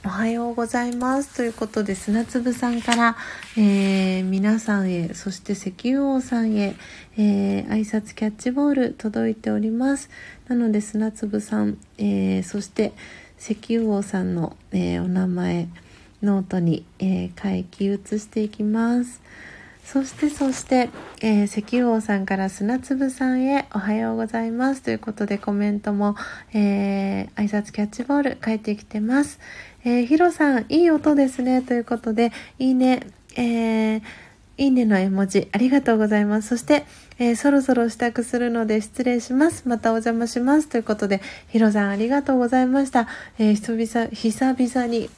[0.05, 1.35] おはようございます。
[1.35, 3.17] ということで、砂粒さんから、
[3.57, 6.77] えー、皆さんへ、そして石油王さんへ、
[7.17, 10.11] えー、挨拶キャッチボール届いております。
[10.47, 12.93] なので、砂粒さん、えー、そして
[13.41, 15.69] 石油王さんの、えお名前、
[16.23, 19.23] ノートに、え書き写していきます。
[19.91, 20.91] そしてそして、
[21.23, 26.15] えー、石油王さんから砂粒さんへおはようございますということでコメントも、
[26.53, 29.41] えー、挨拶キャッチボール返ってきてます。
[29.87, 33.01] えー、ヒロさん、いい音ですねということで、いいね、
[33.35, 34.03] えー、
[34.59, 36.49] いいねの絵文字、ありがとうございます。
[36.49, 36.85] そして、
[37.19, 39.67] えー、そろそろ支度するので失礼します。
[39.67, 40.69] またお邪魔します。
[40.69, 43.09] ということで、ヒロさんありがとうございました。
[43.39, 45.09] えー、久々、久々に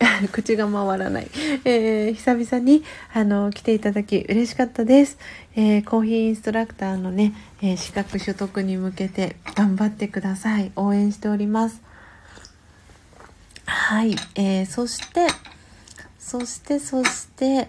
[0.32, 1.30] 口が回らない、
[1.64, 2.82] えー、久々に
[3.12, 5.18] あの来ていただき嬉しかったです、
[5.56, 10.72] えー、コーヒーインストラクターのね、えー、資格取得に向けて頑張ってください。
[10.76, 11.82] 応援しております。
[13.66, 15.26] はい、えー、そして
[16.18, 17.68] そしてそして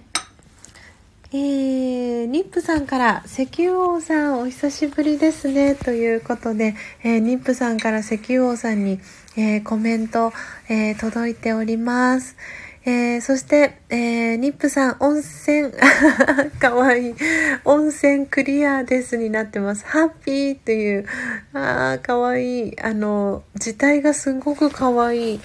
[1.33, 5.75] えー、ニップさんから石油王さんお久しぶりですね。
[5.75, 8.99] ということで、えー、ニップさんから石油王さんに、
[9.37, 10.33] えー、コメント、
[10.69, 12.35] え届いております。
[12.83, 15.71] えそして、えニップさん、温泉、
[16.59, 17.15] かわいい。
[17.63, 19.85] 温泉クリアですになってます。
[19.85, 21.05] ハッピーっていう、
[21.53, 22.81] あー、かわいい。
[22.81, 25.41] あの、字体がすごくかわいい。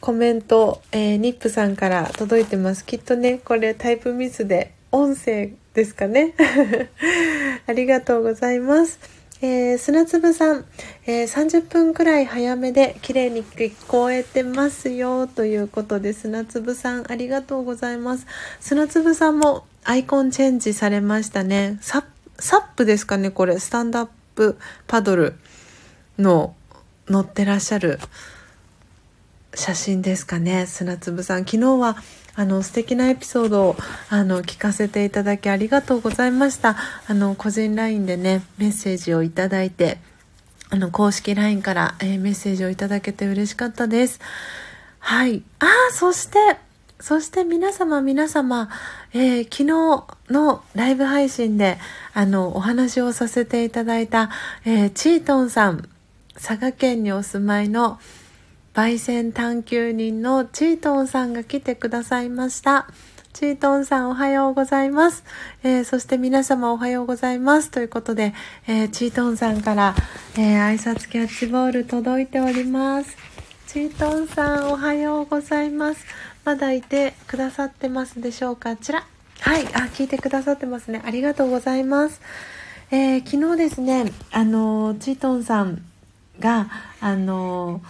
[0.00, 2.84] コメント、えー、ニップさんから届いてます。
[2.84, 6.34] きっとね、これタイプミスで音声ですかね。
[7.66, 9.13] ありがとうございます。
[9.44, 10.64] えー、砂粒さん、
[11.04, 18.26] えー、30分くらい早めで綺麗に聞こえてますよということで砂粒さんありがとうございます。
[18.58, 21.76] 砂粒さんもアイコンチェンジされましたね。
[21.82, 23.58] サップですかねこれ。
[23.58, 25.34] スタンドアップパドル
[26.18, 26.54] の
[27.06, 27.98] 乗ってらっしゃる
[29.52, 30.64] 写真ですかね。
[30.64, 31.98] 砂粒さん昨日は
[32.36, 33.76] あの素敵なエピソードを
[34.10, 36.76] あの聞かせていただきありがとうございました。
[37.06, 39.98] あの個人 LINE でねメッセージをいただいて
[40.70, 44.20] あの公式 LINE から、えー、メッセージをいただけて嬉しかったです。
[44.98, 45.42] はい。
[45.60, 46.38] ああそして
[46.98, 48.68] そして皆様皆様、
[49.12, 51.78] えー、昨日のライブ配信で
[52.14, 54.30] あのお話をさせていただいた、
[54.64, 55.88] えー、チートンさん
[56.34, 58.00] 佐賀県にお住まいの
[58.74, 62.88] 焙煎探求人のチートンさんが来てくださいました。
[63.32, 65.22] チートンさんおはようございます。
[65.62, 67.70] えー、そして皆様おはようございます。
[67.70, 68.34] ということで、
[68.66, 69.94] えー、チートンさんから、
[70.36, 73.16] えー、挨拶キャッチボール届いております。
[73.68, 76.04] チートンさんおはようございます。
[76.44, 78.74] まだいてくださってますでしょうか？
[78.74, 79.06] ちら。
[79.38, 79.66] はい。
[79.66, 81.00] あ、聞いてくださってますね。
[81.04, 82.20] ありがとうございます。
[82.90, 85.80] え、昨日ですね、あの、チートンさん
[86.40, 86.68] が、
[87.00, 87.80] あの、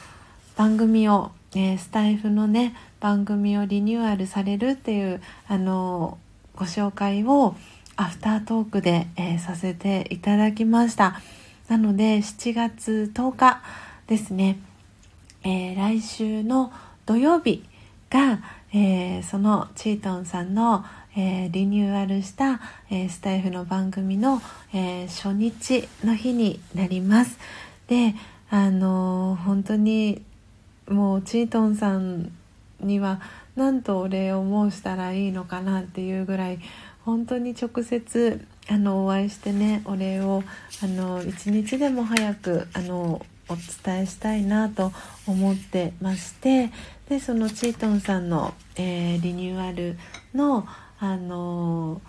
[0.57, 6.19] 番組を、えー、スタイフのね、番組をリニューアルされるっていう、あの、
[6.55, 7.57] ご紹介を
[7.97, 11.21] アフタートークで、えー、させていただきました。
[11.69, 13.63] なので、7月10日
[14.07, 14.59] ですね、
[15.43, 16.73] えー、来週の
[17.07, 17.65] 土曜日
[18.11, 18.41] が、
[18.73, 20.85] えー、そのチートンさんの、
[21.17, 24.41] えー、リニューアルした、えー、スタイフの番組の、
[24.73, 27.39] え初日の日になります。
[27.89, 28.15] で、
[28.51, 30.23] あの本当に
[30.89, 32.31] もうチートンさん
[32.81, 33.21] には
[33.57, 36.59] 何とお礼を申したらいいのかなっていうぐらい
[37.05, 40.43] 本当に直接あのお会いしてねお礼を
[40.83, 44.93] あの一日でも早くあのお伝えしたいなと
[45.27, 46.71] 思ってまして
[47.09, 49.99] でそのチートンさんの、えー、リニューアル
[50.35, 50.67] の、
[50.99, 52.01] あのー、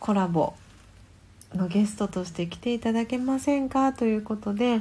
[0.00, 0.54] コラボ
[1.54, 3.92] のゲストとして来ていただけませんか？
[3.92, 4.80] ということで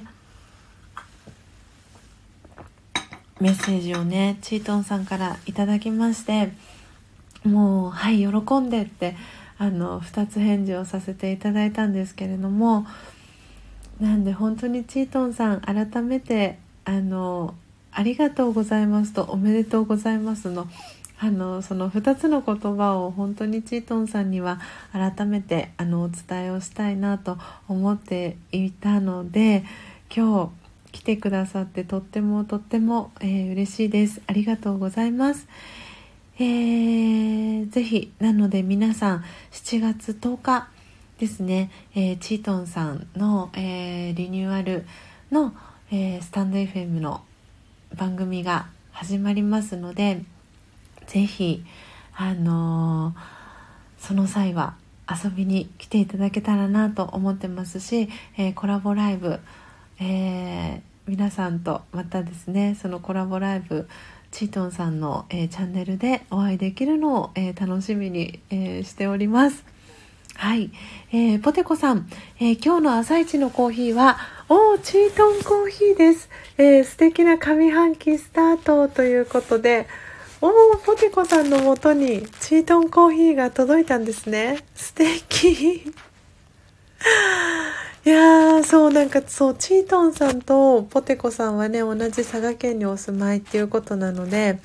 [3.41, 6.51] メッセージをねチートンさんからいただきまして
[7.43, 9.15] もうはい喜んでって
[9.57, 12.85] あの2つ返事をさせていただいたんですけれども
[13.99, 17.55] なんで本当にチートンさん改めてあの
[17.91, 20.67] ありがとうございますとおめでとうございますの
[21.17, 24.59] あのその2つの言葉を本当にチートンさんには
[24.91, 27.37] 改めてあのお伝えをしたいなと
[27.69, 29.63] 思っていたので
[30.13, 30.64] 今日
[30.95, 34.21] 来てくださってとってもとっても、えー、嬉しいです。
[34.27, 35.45] ありがとうございます、
[36.39, 40.69] えー、ぜひなので皆さん7月10日
[41.19, 44.85] ですね、えー、チートンさんの、えー、リニューアル
[45.31, 45.53] の、
[45.91, 47.25] えー、スタンド FM の
[47.93, 50.21] 番組が始まりますので
[51.07, 51.65] ぜひ
[52.15, 53.13] あの
[53.97, 54.75] その際は
[55.09, 59.39] 遊びに来ていただけたらなと思ってますし、えコラボライブ、
[59.99, 63.87] え皆さんとまたですねそのコラボライブ
[64.31, 69.63] チートンさんの、えチャンネルでお会いできるのを、え楽しみに、えしております。
[70.35, 70.71] はい。
[71.13, 74.17] えー、ポテコさん、えー、今日の朝一のコーヒーは、
[74.49, 76.29] おー、チートンコーヒーです。
[76.57, 79.87] えー、素敵な上半期スタートということで、
[80.41, 80.51] おー、
[80.85, 84.57] ポテコさんのもとにチートンコーヒーが届いたんですね。
[84.75, 85.93] 素敵。
[88.05, 94.59] いやー、そう、なんかそう、チートンさんとポテコさんはね、同じ佐賀県にお住まいっていうことなので、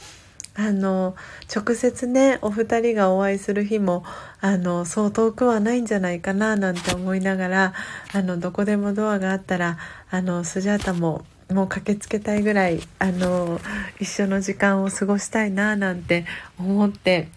[0.55, 1.14] あの
[1.55, 4.05] 直接ねお二人がお会いする日も
[4.41, 7.74] あのそう遠くはないんじゃないかななんて思いながら
[8.12, 9.78] あのどこでもドアがあったら
[10.11, 13.61] あのスジャータももう駆けつけたいぐらいあの
[14.01, 16.26] 一緒の時間を過ごしたいななんて
[16.59, 17.28] 思って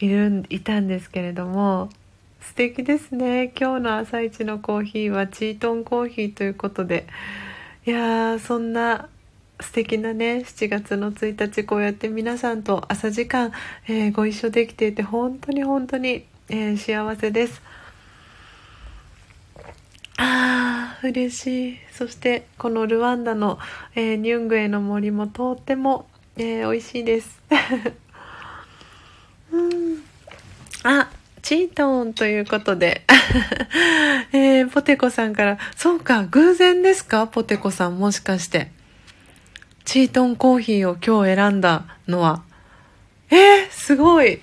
[0.00, 1.90] いるいたんですけれども
[2.44, 3.52] 素敵ですね。
[3.58, 7.06] 今日の朝一のコーヒーはチートンコーヒーということで。
[7.86, 9.08] いやーそんな
[9.60, 13.52] 素敵なね7月の1日こうやって皆さんと朝時間、
[13.88, 17.62] えー、ご一緒できていて本当に本当に、えー、幸せです。
[20.18, 21.78] あー嬉しい。
[21.92, 23.58] そしてこのルワンダの、
[23.94, 27.42] えー、ニュングエの森もとっても、えー、美味しいです。
[29.50, 30.02] うん。
[30.84, 31.08] あ
[31.44, 33.02] チートンということで、
[34.32, 37.26] えー、ポテコさんから、そうか、偶然ですか？
[37.26, 38.70] ポテコさん、もしかして。
[39.84, 42.44] チートンコーヒーを今日選んだのは。
[43.30, 44.40] えー、すごい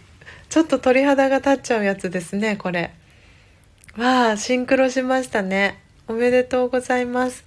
[0.49, 2.91] ちょっと鳥肌が立っちゃうやつですね、これ。
[3.97, 5.79] わあ、シンクロしましたね。
[6.07, 7.45] おめでとうございます。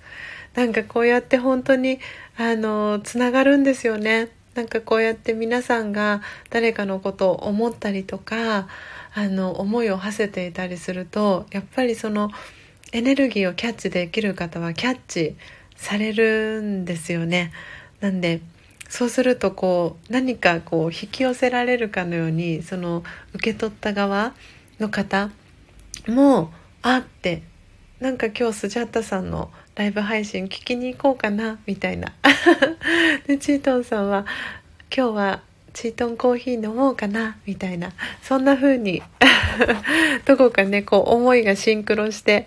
[0.57, 2.01] なんかこうやって本当に、
[2.37, 4.31] あの、つながるんですよね。
[4.57, 8.67] なんかこうやって皆さんが誰かのことを思ったりとか、
[9.15, 12.31] あの、思いを馳せていたりすると、やっぱりその
[12.93, 15.37] エネルギーをキャッチできる方はキャッチ
[15.77, 17.53] されるんですよね。
[18.01, 18.41] なんで
[18.89, 23.03] そうするとこう何かこう引き寄せられるかのようにその
[23.33, 24.35] 受け取った側
[24.79, 25.31] の方
[26.07, 26.53] も
[26.83, 27.43] あって
[27.99, 32.13] なんか今日スジャッタさんのライブ配信聞きに行こうかなみたいな
[33.27, 34.27] でチートンさんは
[34.95, 35.43] 今日は
[35.75, 39.03] チートンコーヒー飲もうかなみたいなそんな風に
[40.25, 42.47] どこかねこう思いがシンクロして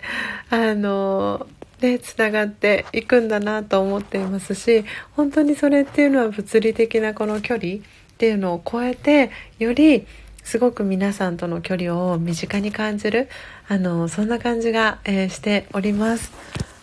[0.50, 1.46] あの
[1.80, 7.78] ね、つながっていくんだなと思っていますし本当にそれっていうのは物理的なこの距離っ
[8.18, 10.04] ていうのを超えてより
[10.42, 13.28] すごく皆さんとの距離を身近に感じる
[13.68, 16.32] あのそんな感じが、えー、しております。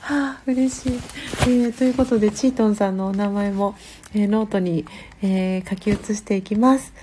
[0.02, 3.76] はあ、嬉しい、えー、ということでチートンさんのお名前も、
[4.16, 4.86] えー、ノートに、
[5.22, 6.94] え書き写していきます。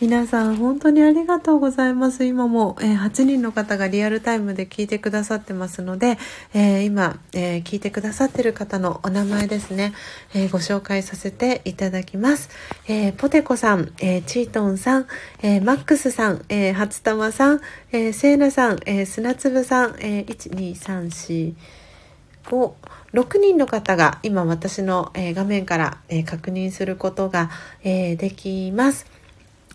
[0.00, 2.24] 皆さん本当にありがとうございます。
[2.24, 6.18] 今も、えー、8人の方がリアルタイムで聞いてくださってますので、
[6.52, 9.94] えー、今、えー、聞いてくださってる方のお名前ですね、
[10.34, 12.50] えご紹介させていただきます。
[12.88, 15.06] えポテコさん、えチートンさん、
[15.42, 17.60] えマックスさん、え初玉さん、
[17.92, 21.54] えセーナさん、え砂粒さん、え1、2、3、4、
[22.50, 22.72] 5、
[23.14, 27.48] 6人の方が今私の、え画面から、え確認することが、
[27.82, 29.06] えできます。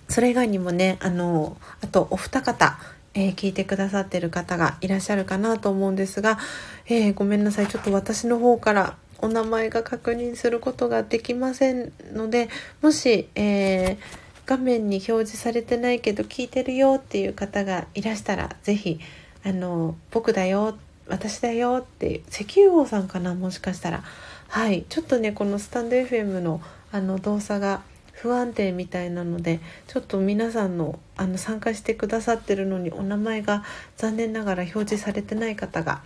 [0.10, 2.78] それ以外にもねあのあとお二方
[3.14, 6.38] え、聞いてくださってる方がいらっしゃるかなと思うんですが、
[6.86, 12.50] えー、ごめんなさいちょっと私の方からお名前が確認することができませんので
[12.82, 13.98] もし、えー、
[14.46, 19.00] 画面に表示されてないけど聞いてるよっていう方がいらしたら是非
[19.44, 24.04] あの僕だよって私だよって石油王さんかなもしかしたら
[24.48, 27.82] はいちょっとねこのスタンド FM のあの動作が
[28.14, 33.64] 不安定みたいなのでちょっと皆さんのあの参加してくださってるのにお名前が
[33.96, 36.02] 残念ながら表示されてない方が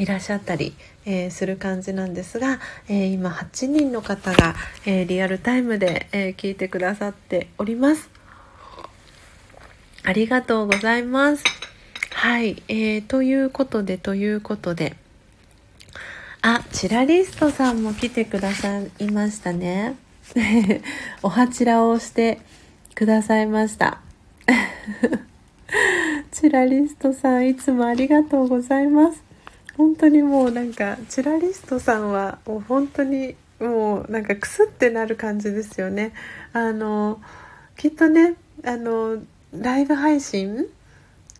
[0.00, 2.58] いらっしゃったり、えー、する感じなんですが、
[2.88, 4.54] えー、今8人の方が、
[4.86, 8.08] えー、リアルタイムで、え聞いてくださっております。
[10.02, 11.44] ありがとうございます。
[12.12, 14.96] はい、えー、ということでということで
[16.42, 19.94] あチラリストさんも来てくださいましたね。
[21.22, 22.40] おはちらをして
[22.94, 24.00] くださいました。
[26.32, 29.22] チラリストさん、いつもありがとうございます。
[29.76, 36.12] 本当にもうなんか、チラリストさんはもう本当にもうなんかクスってなる感じですよね。
[36.54, 37.20] あの、
[37.76, 38.34] きっとね、
[38.64, 39.18] あの、
[39.52, 40.66] ライブ配信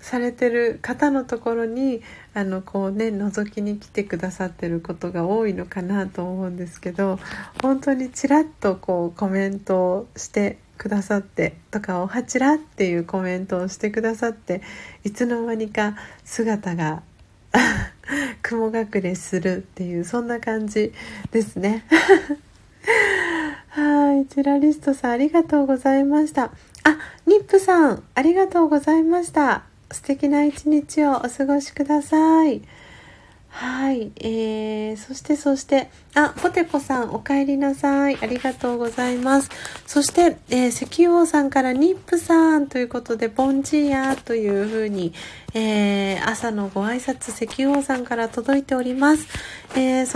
[0.00, 2.02] されてる方のところに
[2.34, 7.18] あのこうね覗きに来てくださってることが多いのかなと思うんですけど
[7.62, 14.62] 本当にちらっとこうコメントをしてくださってとか「おはちら」っていうコメントをしてくださって
[15.04, 17.02] いつの間にか姿が
[18.42, 20.92] 雲隠れするっていうそんな感じ
[21.30, 21.84] ですね。
[23.68, 26.44] はい、チラリストさんありがとうございました。
[26.44, 26.50] あ、
[27.26, 29.69] ニップさんありがとうございました。
[29.92, 32.62] 素敵な一日をお過ごしください。
[33.52, 38.16] はい、えー、そしてそして、あ、ポテコさんお帰りなさい。
[38.22, 39.50] ありがとうございます。
[39.86, 45.12] そして、えー、石油王さんからニップさんということで、ボンジーヤというふうに、
[45.52, 49.26] えー、朝のご挨拶石油王さんから届いております。
[49.74, 50.06] えー